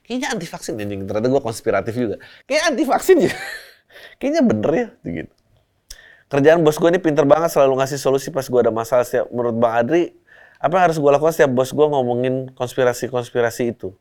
[0.07, 1.03] Kayaknya anti vaksin anjing.
[1.03, 2.17] Ternyata gue konspiratif juga.
[2.47, 3.39] Kayak anti vaksin juga.
[4.23, 4.89] Kayaknya bener ya.
[5.03, 5.33] Gitu.
[6.27, 9.07] Kerjaan bos gue ini pinter banget selalu ngasih solusi pas gue ada masalah.
[9.07, 10.15] Setiap, menurut Bang Adri,
[10.67, 13.95] apa yang harus gue lakukan setiap bos gue ngomongin konspirasi-konspirasi itu?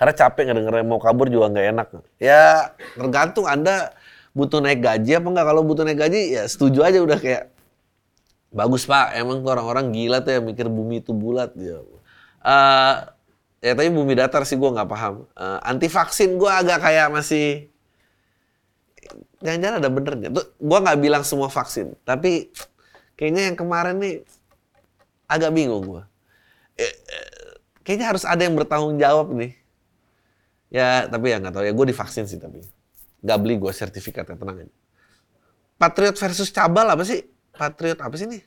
[0.00, 1.88] Karena capek ngedengerin mau kabur juga nggak enak.
[2.16, 3.92] Ya tergantung Anda
[4.32, 5.46] butuh naik gaji apa enggak.
[5.52, 7.52] Kalau butuh naik gaji ya setuju aja udah kayak
[8.56, 9.20] bagus pak.
[9.20, 11.52] Emang tuh orang-orang gila tuh yang mikir bumi itu bulat.
[11.60, 11.84] Ya.
[12.40, 12.94] Uh,
[13.60, 15.28] ya tapi bumi datar sih gue nggak paham.
[15.36, 17.68] Uh, anti vaksin gue agak kayak masih
[19.44, 20.28] jangan-jangan ada benernya.
[20.32, 22.48] Tuh gue nggak bilang semua vaksin, tapi
[23.14, 24.26] kayaknya yang kemarin nih
[25.30, 26.04] agak bingung gua.
[26.74, 29.54] Eh, eh, kayaknya harus ada yang bertanggung jawab nih.
[30.74, 31.72] Ya, tapi ya nggak tahu ya.
[31.72, 32.64] Gue divaksin sih tapi
[33.24, 34.74] nggak beli gue sertifikatnya tenang aja.
[35.80, 37.24] Patriot versus cabal apa sih?
[37.56, 38.42] Patriot apa sih nih?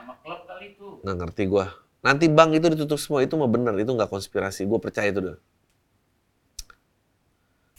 [0.00, 0.86] Nama klub kali itu.
[1.04, 1.66] Nggak ngerti gue.
[2.00, 4.64] Nanti bank itu ditutup semua itu mah bener itu nggak konspirasi.
[4.64, 5.38] Gue percaya itu deh.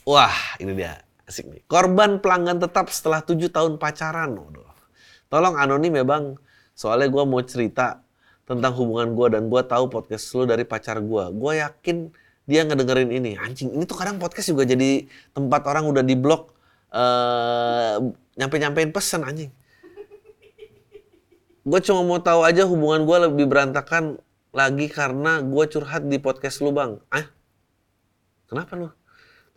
[0.08, 1.62] Wah, ini dia asik nih.
[1.68, 4.38] Korban pelanggan tetap setelah tujuh tahun pacaran.
[4.38, 4.68] Waduh.
[5.28, 6.40] Tolong anonim ya bang.
[6.78, 8.06] Soalnya gue mau cerita
[8.46, 11.26] tentang hubungan gue dan gue tahu podcast lu dari pacar gue.
[11.34, 12.13] Gue yakin
[12.46, 13.34] dia ngedengerin ini.
[13.34, 16.54] Anjing, ini tuh kadang podcast juga jadi tempat orang udah di blog
[16.94, 17.98] uh,
[18.38, 19.50] nyampe-nyampein pesan anjing.
[21.68, 24.22] Gue cuma mau tahu aja hubungan gue lebih berantakan
[24.54, 27.02] lagi karena gue curhat di podcast lu bang.
[27.10, 27.26] Ah,
[28.48, 28.97] kenapa lu?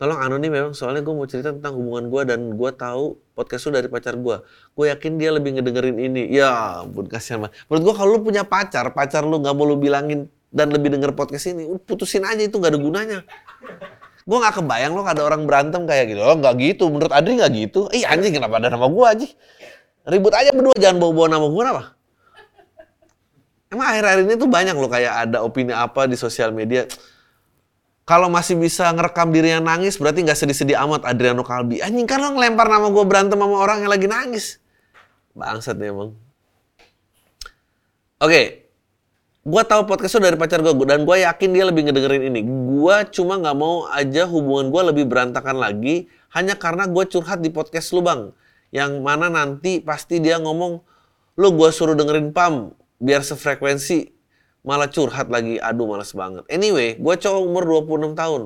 [0.00, 3.76] Tolong anonim memang soalnya gue mau cerita tentang hubungan gue dan gue tahu podcast lu
[3.76, 6.32] dari pacar gue gue yakin dia lebih ngedengerin ini.
[6.32, 7.60] Ya ampun kasihan banget.
[7.68, 11.12] Menurut gue kalau lu punya pacar pacar lu nggak mau lu bilangin dan lebih denger
[11.12, 13.18] podcast ini putusin aja itu nggak ada gunanya.
[14.24, 16.24] Gue nggak kebayang lo ada orang berantem kayak gitu.
[16.24, 16.88] Oh nggak gitu.
[16.88, 17.92] Menurut Adri nggak gitu.
[17.92, 19.28] Ih anjing kenapa ada nama gue aja
[20.08, 21.84] ribut aja berdua jangan bawa-bawa nama gue apa
[23.70, 26.88] emang akhir-akhir ini tuh banyak lo kayak ada opini apa di sosial media
[28.10, 31.78] kalau masih bisa ngerekam dirinya nangis, berarti nggak sedih-sedih amat Adriano Kalbi.
[31.78, 34.58] Anjing kan lo ngelempar nama gue berantem sama orang yang lagi nangis.
[35.30, 36.18] Bangsat nih emang.
[38.18, 38.44] Oke, okay.
[39.46, 42.42] gue tahu podcast lo dari pacar gue dan gue yakin dia lebih ngedengerin ini.
[42.42, 47.54] Gue cuma nggak mau aja hubungan gue lebih berantakan lagi hanya karena gue curhat di
[47.54, 48.34] podcast lu bang.
[48.74, 50.82] Yang mana nanti pasti dia ngomong,
[51.38, 54.10] lu gue suruh dengerin PAM biar sefrekuensi.
[54.60, 56.44] Malah curhat lagi, aduh males banget.
[56.52, 58.42] Anyway, gue cowok umur 26 tahun.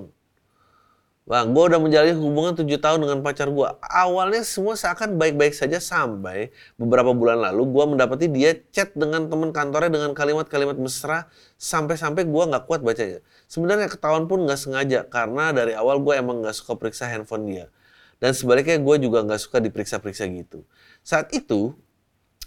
[1.25, 3.65] Bang, gue udah menjalani hubungan 7 tahun dengan pacar gue.
[3.81, 9.49] Awalnya semua seakan baik-baik saja sampai beberapa bulan lalu gue mendapati dia chat dengan teman
[9.49, 13.25] kantornya dengan kalimat-kalimat mesra sampai-sampai gue nggak kuat bacanya.
[13.49, 17.73] Sebenarnya ketahuan pun nggak sengaja karena dari awal gue emang nggak suka periksa handphone dia.
[18.21, 20.69] Dan sebaliknya gue juga nggak suka diperiksa-periksa gitu.
[21.01, 21.73] Saat itu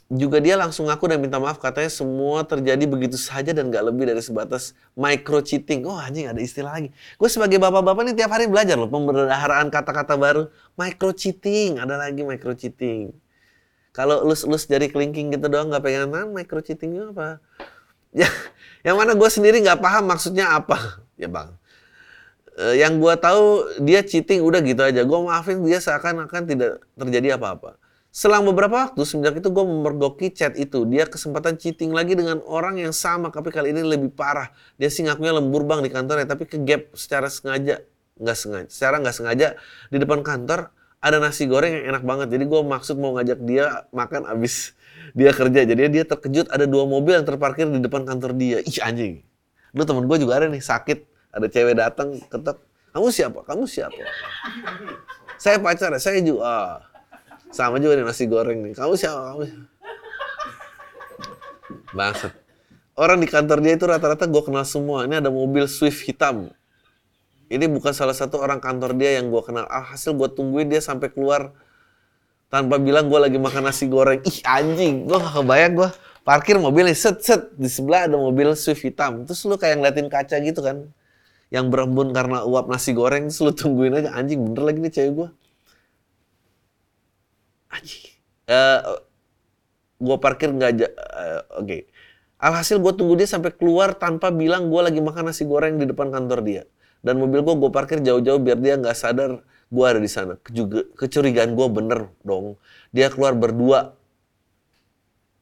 [0.08, 4.08] juga dia langsung ngaku dan minta maaf katanya semua terjadi begitu saja dan gak lebih
[4.08, 5.84] dari sebatas micro cheating.
[5.84, 6.96] Oh anjing ada istilah lagi.
[7.20, 10.48] Gue sebagai bapak-bapak nih tiap hari belajar loh pembendaharaan kata-kata baru.
[10.80, 13.12] Micro cheating, ada lagi micro cheating.
[13.92, 17.44] Kalau lus-lus jari kelingking gitu doang gak pengen nah, micro cheating itu apa?
[18.16, 18.32] Ya,
[18.88, 20.80] yang mana gue sendiri nggak paham maksudnya apa.
[21.22, 21.50] Ya bang.
[22.58, 25.02] Eh, yang gue tahu dia cheating udah gitu aja.
[25.04, 27.76] Gue maafin dia seakan-akan tidak terjadi apa-apa.
[28.10, 30.90] Selang beberapa waktu, semenjak itu gue memergoki chat itu.
[30.90, 34.50] Dia kesempatan cheating lagi dengan orang yang sama, tapi kali ini lebih parah.
[34.82, 37.86] Dia sih ngakunya lembur bang di kantornya, tapi ke gap secara sengaja.
[38.18, 38.68] Nggak sengaja.
[38.74, 39.48] Secara nggak sengaja,
[39.94, 42.28] di depan kantor ada nasi goreng yang enak banget.
[42.34, 44.74] Jadi gue maksud mau ngajak dia makan abis
[45.14, 45.62] dia kerja.
[45.64, 48.60] Jadi dia terkejut ada dua mobil yang terparkir di depan kantor dia.
[48.66, 49.22] Ih anjing.
[49.78, 51.06] Lu temen gue juga ada nih, sakit.
[51.38, 52.66] Ada cewek datang ketok.
[52.98, 53.46] Kamu siapa?
[53.46, 54.02] Kamu siapa?
[55.38, 56.82] saya pacar, saya juga.
[57.48, 57.56] Ah.
[57.56, 58.74] Sama juga nih nasi goreng nih.
[58.76, 59.32] Kamu siapa?
[59.32, 59.66] Kamu siapa?
[62.98, 65.06] Orang di kantor dia itu rata-rata gue kenal semua.
[65.06, 66.50] Ini ada mobil Swift hitam.
[67.48, 69.64] Ini bukan salah satu orang kantor dia yang gue kenal.
[69.72, 71.56] Alhasil gue tungguin dia sampai keluar
[72.52, 74.20] tanpa bilang gue lagi makan nasi goreng.
[74.28, 75.90] Ih anjing, gue gak kebayang gue
[76.28, 79.24] parkir mobilnya set set di sebelah ada mobil Swift hitam.
[79.24, 80.92] Terus lu kayak ngeliatin kaca gitu kan,
[81.48, 83.32] yang berembun karena uap nasi goreng.
[83.32, 85.30] Terus lu tungguin aja anjing bener lagi nih cewek gue.
[87.72, 88.16] Anjing.
[88.48, 89.02] Uh,
[90.00, 90.72] gue parkir nggak.
[90.78, 91.66] Uh, Oke.
[91.66, 91.82] Okay.
[92.38, 96.14] Alhasil gue tunggu dia sampai keluar tanpa bilang gue lagi makan nasi goreng di depan
[96.14, 96.64] kantor dia.
[97.02, 99.42] Dan mobil gue gue parkir jauh-jauh biar dia nggak sadar
[99.74, 100.38] gue ada di sana.
[100.54, 102.62] Juga kecurigaan gue bener dong.
[102.94, 103.98] Dia keluar berdua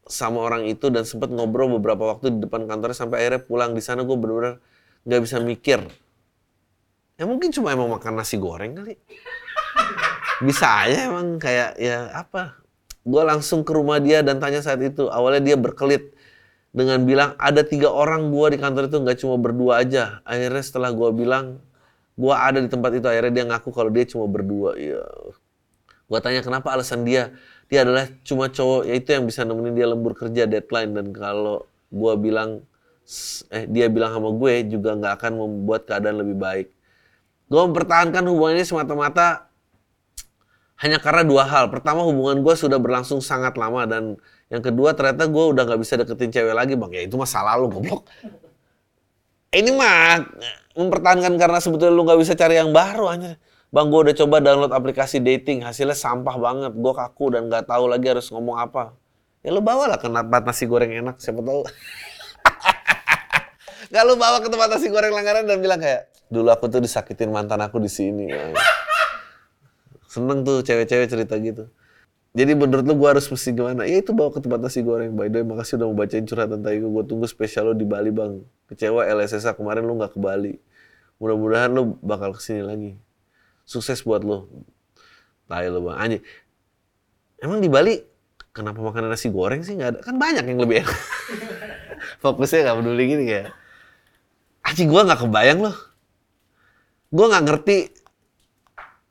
[0.06, 3.82] sama orang itu dan sempat ngobrol beberapa waktu di depan kantornya sampai akhirnya pulang di
[3.82, 4.62] sana gue bener-bener
[5.04, 5.80] nggak bisa mikir.
[7.16, 8.96] Ya mungkin cuma emang makan nasi goreng kali.
[10.44, 12.60] Bisa aja emang kayak ya apa.
[13.06, 15.08] Gue langsung ke rumah dia dan tanya saat itu.
[15.08, 16.12] Awalnya dia berkelit
[16.76, 20.20] dengan bilang ada tiga orang gue di kantor itu nggak cuma berdua aja.
[20.28, 21.64] Akhirnya setelah gue bilang
[22.20, 24.76] gue ada di tempat itu akhirnya dia ngaku kalau dia cuma berdua.
[24.76, 25.04] Ya.
[26.06, 27.32] Gue tanya kenapa alasan dia.
[27.72, 31.66] Dia adalah cuma cowok ya itu yang bisa nemenin dia lembur kerja deadline dan kalau
[31.90, 32.62] gue bilang
[33.54, 36.68] eh dia bilang sama gue juga nggak akan membuat keadaan lebih baik.
[37.46, 39.45] Gue mempertahankan hubungan ini semata-mata
[40.82, 41.72] hanya karena dua hal.
[41.72, 44.20] Pertama hubungan gue sudah berlangsung sangat lama dan
[44.52, 46.92] yang kedua ternyata gue udah nggak bisa deketin cewek lagi bang.
[46.92, 48.08] Ya itu masalah lu goblok.
[49.56, 50.20] Ini mah
[50.76, 53.40] mempertahankan karena sebetulnya lu nggak bisa cari yang baru aja.
[53.72, 56.76] Bang gue udah coba download aplikasi dating hasilnya sampah banget.
[56.76, 58.92] Gue kaku dan nggak tahu lagi harus ngomong apa.
[59.46, 61.64] Ya lu bawa lah ke tempat nasi goreng enak siapa tahu.
[63.94, 67.30] Gak lu bawa ke tempat nasi goreng langganan dan bilang kayak dulu aku tuh disakitin
[67.30, 68.34] mantan aku di sini.
[70.16, 71.68] Seneng tuh cewek-cewek cerita gitu.
[72.36, 73.84] Jadi menurut lu gue harus mesti gimana?
[73.84, 75.12] Ya itu bawa ke tempat nasi goreng.
[75.12, 76.88] By the way, makasih udah mau bacain curhatan tadi gue.
[76.88, 78.40] Gue tunggu spesial lo di Bali bang.
[78.72, 80.56] Kecewa LSSA kemarin lu nggak ke Bali.
[81.20, 82.96] Mudah-mudahan lu bakal ke sini lagi.
[83.68, 84.48] Sukses buat lo.
[85.52, 85.96] Tai lo bang.
[86.00, 86.24] Anjing.
[87.44, 88.00] Emang di Bali
[88.56, 90.00] kenapa makan nasi goreng sih nggak ada?
[90.00, 91.00] Kan banyak yang lebih enak.
[92.24, 93.52] Fokusnya nggak peduli gini kayak.
[94.64, 95.76] Anjing gue nggak kebayang loh.
[97.16, 97.78] Gue nggak ngerti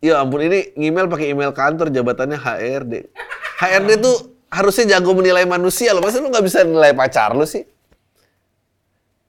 [0.04, 3.08] Ya ampun ini email pakai email kantor jabatannya HRD.
[3.56, 6.04] HRD tuh harusnya jago menilai manusia loh.
[6.04, 7.64] Masa lu nggak bisa nilai pacar lu sih?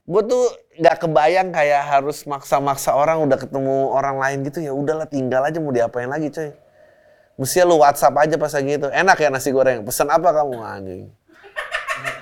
[0.03, 5.07] Gue tuh nggak kebayang kayak harus maksa-maksa orang udah ketemu orang lain gitu ya udahlah
[5.07, 6.51] tinggal aja mau diapain lagi coy.
[7.39, 8.87] Mestinya lu WhatsApp aja pas lagi itu.
[8.91, 9.79] Enak ya nasi goreng.
[9.87, 11.07] Pesan apa kamu anjing?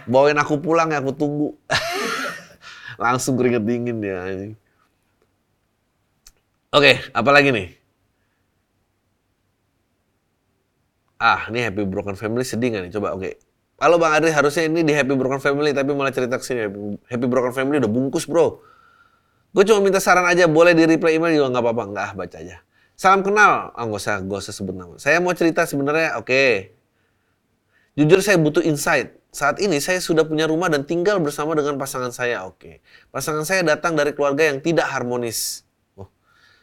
[0.05, 1.57] Bawain aku pulang ya aku tunggu.
[3.01, 4.53] Langsung keringet dingin dia anjing.
[6.69, 7.82] Oke, apa lagi nih?
[11.23, 12.91] Ah ini Happy Broken Family sedih gak nih?
[12.91, 13.23] Coba oke.
[13.23, 13.33] Okay.
[13.79, 16.67] Halo Bang Adri, harusnya ini di Happy Broken Family tapi malah cerita ke sini.
[17.07, 18.59] Happy Broken Family udah bungkus bro.
[19.55, 21.83] Gue cuma minta saran aja, boleh di reply email juga nggak apa-apa.
[21.93, 22.57] Nggak, baca aja.
[22.97, 23.69] Salam kenal.
[23.77, 24.97] Oh, nggak usah, gak usah sebut nama.
[24.97, 26.25] Saya mau cerita sebenarnya, oke.
[26.25, 26.53] Okay.
[27.93, 29.13] Jujur saya butuh insight.
[29.33, 32.81] Saat ini saya sudah punya rumah dan tinggal bersama dengan pasangan saya, oke.
[33.13, 35.65] Pasangan saya datang dari keluarga yang tidak harmonis.
[35.93, 36.09] Oh.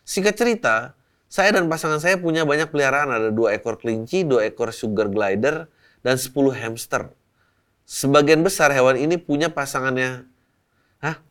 [0.03, 0.99] Singkat cerita,
[1.31, 3.15] Saya dan pasangan saya punya banyak peliharaan.
[3.15, 5.71] Ada dua ekor kelinci, dua ekor sugar glider,
[6.03, 7.15] dan 10 hamster.
[7.87, 10.27] Sebagian besar hewan ini punya pasangannya.
[10.99, 11.23] Hah?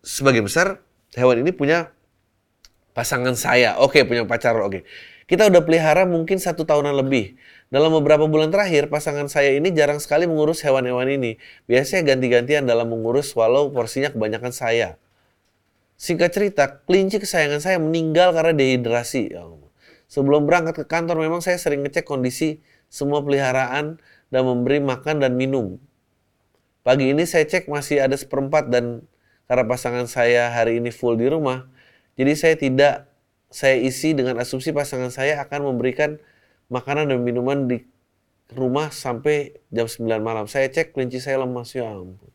[0.00, 0.80] Sebagian besar
[1.12, 1.92] hewan ini punya
[2.96, 3.76] pasangan saya.
[3.76, 4.56] Oke, punya pacar.
[4.60, 4.88] Oke.
[5.28, 7.38] Kita udah pelihara mungkin satu tahunan lebih.
[7.70, 11.38] Dalam beberapa bulan terakhir, pasangan saya ini jarang sekali mengurus hewan-hewan ini.
[11.70, 14.98] Biasanya ganti-gantian dalam mengurus walau porsinya kebanyakan saya.
[16.10, 19.30] Singkat cerita, kelinci kesayangan saya meninggal karena dehidrasi.
[19.30, 19.46] Ya.
[20.10, 22.58] Sebelum berangkat ke kantor, memang saya sering ngecek kondisi
[22.90, 24.02] semua peliharaan
[24.34, 25.78] dan memberi makan dan minum.
[26.82, 29.06] Pagi ini saya cek masih ada seperempat dan
[29.46, 31.70] karena pasangan saya hari ini full di rumah,
[32.18, 33.06] jadi saya tidak
[33.46, 36.18] saya isi dengan asumsi pasangan saya akan memberikan
[36.74, 37.86] makanan dan minuman di
[38.50, 40.50] rumah sampai jam 9 malam.
[40.50, 42.34] Saya cek kelinci saya lemas ya ampun.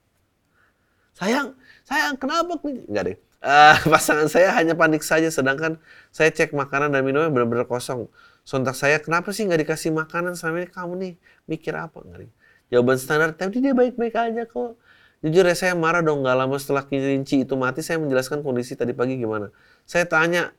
[1.20, 2.88] Sayang, sayang kenapa kelinci?
[2.88, 3.25] Enggak deh.
[3.46, 5.78] Uh, pasangan saya hanya panik saja, sedangkan
[6.10, 8.10] saya cek makanan dan minumnya benar-benar kosong.
[8.42, 10.70] Sontak saya, kenapa sih nggak dikasih makanan sama ini?
[10.70, 11.14] Kamu nih
[11.46, 12.02] mikir apa?
[12.02, 12.34] Nggak
[12.74, 14.82] Jawaban standar, tapi dia baik-baik aja kok.
[15.22, 18.98] Jujur ya saya marah dong, nggak lama setelah kelinci itu mati, saya menjelaskan kondisi tadi
[18.98, 19.54] pagi gimana.
[19.86, 20.50] Saya tanya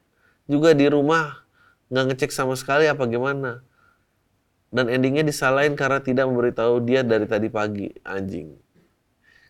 [0.46, 1.42] juga di rumah,
[1.90, 3.66] nggak ngecek sama sekali apa gimana.
[4.70, 8.65] Dan endingnya disalahin karena tidak memberitahu dia dari tadi pagi, anjing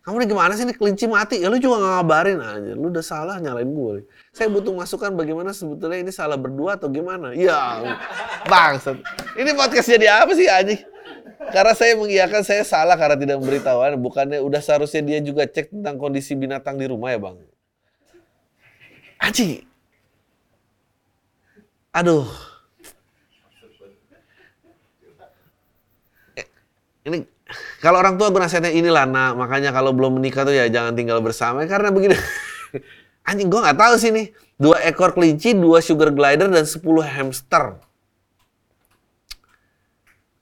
[0.06, 1.42] kamu nih gimana sih nih kelinci mati?
[1.42, 2.72] Ya lu juga gak ngabarin aja.
[2.78, 4.06] Lu udah salah nyalain gue.
[4.30, 7.34] Saya butuh masukan bagaimana sebetulnya ini salah berdua atau gimana?
[7.34, 7.82] Ya,
[8.46, 9.02] bangsat.
[9.34, 10.78] Ini podcast jadi apa sih anjing?
[11.50, 13.98] Karena saya mengiyakan saya salah karena tidak memberitahuan.
[13.98, 17.36] Bukannya udah seharusnya dia juga cek tentang kondisi binatang di rumah ya bang?
[19.18, 19.66] Anjing.
[21.90, 22.30] Aduh.
[26.38, 26.46] Eh,
[27.10, 27.26] ini
[27.86, 31.22] kalau orang tua gue nasihatnya inilah nak makanya kalau belum menikah tuh ya jangan tinggal
[31.22, 31.62] bersama.
[31.70, 32.18] Karena begini
[33.30, 37.78] anjing gue nggak tahu sih nih dua ekor kelinci dua sugar glider dan 10 hamster.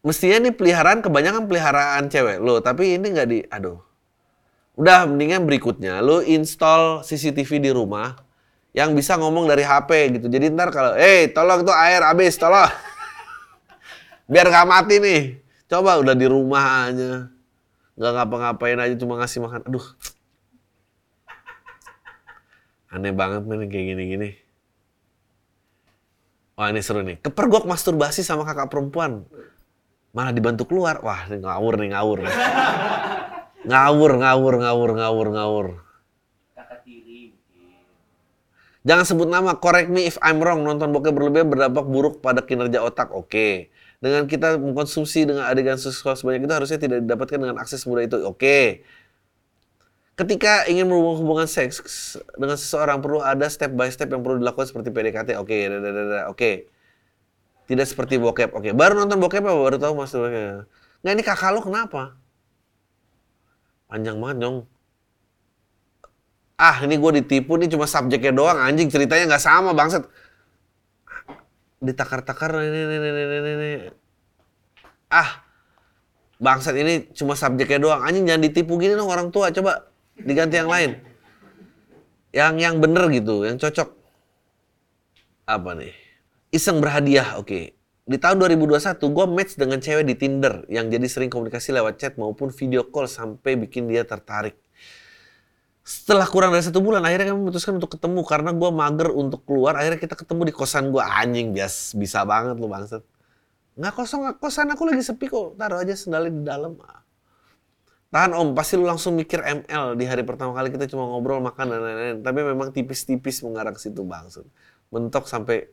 [0.00, 2.40] Mestinya nih peliharaan kebanyakan peliharaan cewek.
[2.40, 3.76] Lo tapi ini nggak di aduh.
[4.80, 8.16] Udah mendingan berikutnya lo install CCTV di rumah
[8.72, 10.32] yang bisa ngomong dari HP gitu.
[10.32, 12.72] Jadi ntar kalau eh hey, tolong tuh air habis tolong.
[14.32, 15.44] Biar nggak mati nih.
[15.68, 17.33] Coba udah di rumah aja
[17.94, 19.62] nggak ngapa-ngapain aja cuma ngasih makan.
[19.70, 19.86] Aduh.
[22.90, 24.30] Aneh banget nih kayak gini-gini.
[26.54, 27.18] Wah ini seru nih.
[27.18, 29.26] Kepergok masturbasi sama kakak perempuan.
[30.14, 31.02] Malah dibantu keluar.
[31.02, 32.18] Wah ini ngawur nih ngawur.
[33.64, 35.66] Ngawur ngawur ngawur ngawur ngawur.
[38.84, 39.56] Jangan sebut nama.
[39.58, 40.62] Correct me if I'm wrong.
[40.62, 43.10] Nonton bokep berlebihan berdampak buruk pada kinerja otak.
[43.10, 43.26] Oke.
[43.26, 43.54] okay
[44.04, 48.20] dengan kita mengkonsumsi dengan adegan seksual sebanyak itu harusnya tidak didapatkan dengan akses mudah itu.
[48.28, 48.84] Oke.
[50.14, 54.68] Ketika ingin berhubungan hubungan seks dengan seseorang perlu ada step by step yang perlu dilakukan
[54.68, 55.40] seperti PDKT.
[55.40, 56.20] Oke, okay.
[56.28, 56.50] oke.
[57.64, 58.52] Tidak seperti bokep.
[58.52, 60.68] Oke, baru nonton bokep apa baru tahu mas bokep.
[61.00, 62.20] Nggak ini kakak lo kenapa?
[63.88, 64.56] Panjang banget dong.
[66.60, 70.06] Ah, ini gue ditipu nih cuma subjeknya doang anjing ceritanya nggak sama bangset
[71.82, 73.70] ditakar-takar ini, ini, ini, ini,
[75.10, 75.44] ah
[76.42, 78.02] bangsat ini cuma subjeknya doang.
[78.02, 80.90] Anjing jangan ditipu gini dong orang tua coba diganti yang lain.
[82.34, 83.88] Yang yang bener gitu yang cocok.
[85.46, 85.94] Apa nih?
[86.50, 87.48] Iseng berhadiah oke.
[87.48, 87.64] Okay.
[88.04, 92.20] di tahun 2021 gue match dengan cewek di Tinder yang jadi sering komunikasi lewat chat
[92.20, 94.60] maupun video call sampai bikin dia tertarik
[95.84, 99.76] setelah kurang dari satu bulan akhirnya kami memutuskan untuk ketemu karena gue mager untuk keluar.
[99.76, 103.04] Akhirnya kita ketemu di kosan gue anjing bias bisa banget lu bangset
[103.74, 104.70] nggak kosong nggak kosan.
[104.70, 105.58] Aku lagi sepi kok.
[105.58, 106.78] Taruh aja sendalnya di dalam.
[108.14, 108.54] Tahan om.
[108.54, 112.16] Pasti lu langsung mikir ML di hari pertama kali kita cuma ngobrol makan dan lain-lain.
[112.22, 114.46] Tapi memang tipis-tipis mengarah ke situ bangset
[114.94, 115.66] mentok sampai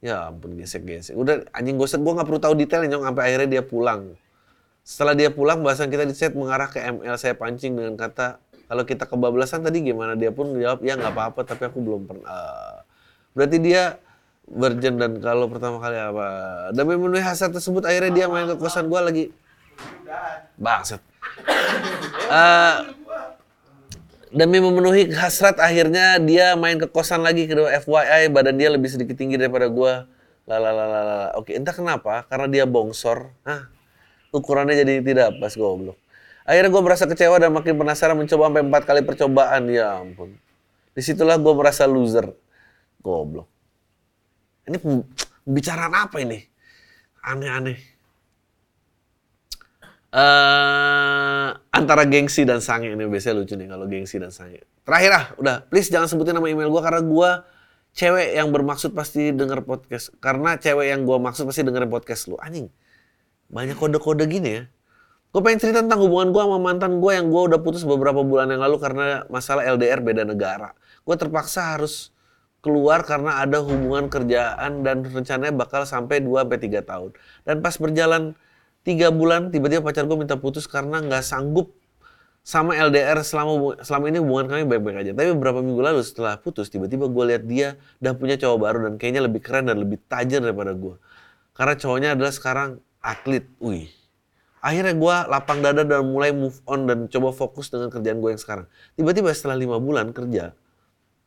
[0.00, 1.12] ya ampun gesek-gesek.
[1.12, 3.04] Udah anjing gue gue nggak perlu tahu detailnya nyong.
[3.12, 4.16] Sampai akhirnya dia pulang.
[4.84, 8.84] Setelah dia pulang bahasan kita di chat mengarah ke ML saya pancing dengan kata kalau
[8.88, 10.16] kita kebablasan tadi gimana?
[10.16, 12.84] Dia pun jawab ya nggak apa-apa tapi aku belum pernah.
[13.36, 13.98] Berarti dia
[14.44, 16.26] virgin dan kalau pertama kali apa?
[16.76, 19.24] Demi memenuhi hasrat tersebut akhirnya dia main ke kosan gue lagi.
[20.54, 21.02] Bangset
[22.30, 22.76] uh,
[24.34, 29.14] demi memenuhi hasrat akhirnya dia main ke kosan lagi kedua FYI badan dia lebih sedikit
[29.14, 29.92] tinggi daripada gue
[30.44, 33.32] lalalala oke entah kenapa karena dia bongsor.
[33.46, 33.70] Ah
[34.34, 35.94] ukurannya jadi tidak pas goblok
[36.44, 39.62] Akhirnya gue merasa kecewa dan makin penasaran mencoba sampai empat kali percobaan.
[39.72, 40.36] Ya ampun.
[40.92, 42.30] Di situlah gue merasa loser.
[43.00, 43.48] Goblok.
[44.68, 46.40] Ini pembicaraan apa ini?
[47.24, 47.96] Aneh-aneh.
[50.14, 54.62] Uh, antara gengsi dan sange ini biasanya lucu nih kalau gengsi dan sange.
[54.86, 57.30] Terakhir ah, udah please jangan sebutin nama email gue karena gue
[57.94, 62.34] cewek yang bermaksud pasti denger podcast karena cewek yang gua maksud pasti dengerin podcast lu
[62.42, 62.66] anjing
[63.46, 64.62] banyak kode-kode gini ya
[65.34, 68.54] gue pengen cerita tentang hubungan gua sama mantan gue yang gua udah putus beberapa bulan
[68.54, 72.14] yang lalu karena masalah LDR beda negara gue terpaksa harus
[72.62, 77.10] keluar karena ada hubungan kerjaan dan rencananya bakal sampai 2 sampai 3 tahun
[77.42, 78.38] dan pas berjalan
[78.86, 81.74] tiga bulan tiba-tiba pacar gue minta putus karena nggak sanggup
[82.44, 85.12] sama LDR selama selama ini hubungan kami baik-baik aja.
[85.16, 89.00] Tapi beberapa minggu lalu setelah putus, tiba-tiba gue lihat dia dan punya cowok baru dan
[89.00, 91.00] kayaknya lebih keren dan lebih tajam daripada gue.
[91.56, 93.48] Karena cowoknya adalah sekarang atlet.
[93.64, 94.03] Wih.
[94.64, 98.40] Akhirnya gue lapang dada dan mulai move on dan coba fokus dengan kerjaan gue yang
[98.40, 98.66] sekarang.
[98.96, 100.56] Tiba-tiba setelah lima bulan kerja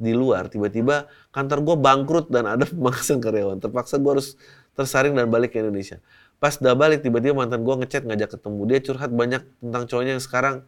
[0.02, 3.62] di luar, tiba-tiba kantor gue bangkrut dan ada pemangkasan karyawan.
[3.62, 4.34] Terpaksa gue harus
[4.74, 6.02] tersaring dan balik ke Indonesia.
[6.42, 8.62] Pas udah balik, tiba-tiba mantan gue ngechat ngajak ketemu.
[8.74, 10.66] Dia curhat banyak tentang cowoknya yang sekarang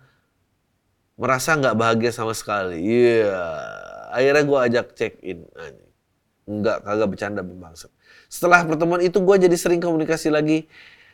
[1.17, 2.85] merasa nggak bahagia sama sekali.
[2.85, 3.33] Iya.
[4.13, 5.45] Akhirnya gue ajak check in.
[5.57, 5.89] Anjing.
[6.49, 7.89] Nggak, kagak bercanda bangsat.
[8.29, 10.69] Setelah pertemuan itu gue jadi sering komunikasi lagi.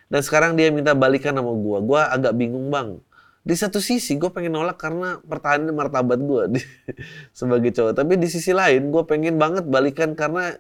[0.06, 1.78] Dan sekarang dia minta balikan sama gue.
[1.84, 2.98] Gue agak bingung bang.
[3.46, 6.44] Di satu sisi gue pengen nolak karena pertahanan martabat gue
[7.38, 7.94] sebagai cowok.
[7.94, 10.58] Tapi di sisi lain gue pengen banget balikan karena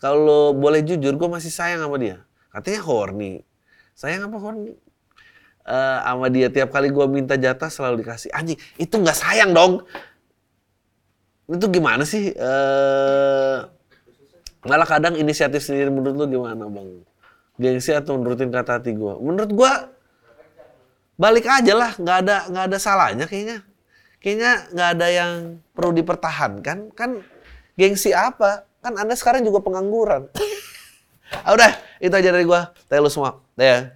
[0.00, 2.24] kalau boleh jujur gue masih sayang sama dia.
[2.52, 3.44] Katanya horny.
[3.96, 4.76] Sayang apa horny?
[5.66, 9.82] eh, sama dia tiap kali gua minta jatah selalu dikasih anjing itu nggak sayang dong
[11.46, 13.58] itu gimana sih eh
[14.66, 16.88] malah kadang inisiatif sendiri menurut lu gimana bang
[17.56, 19.16] gengsi atau nurutin kata hati gua.
[19.20, 19.72] Menurut gua
[21.16, 23.64] balik aja lah nggak ada nggak ada salahnya kayaknya.
[24.20, 25.32] Kayaknya nggak ada yang
[25.72, 26.92] perlu dipertahankan.
[26.92, 27.10] Kan
[27.76, 28.68] gengsi apa?
[28.84, 30.28] Kan anda sekarang juga pengangguran.
[31.26, 32.70] Ah, udah itu aja dari gua.
[32.86, 33.42] Tanya lu semua.
[33.58, 33.95] Ya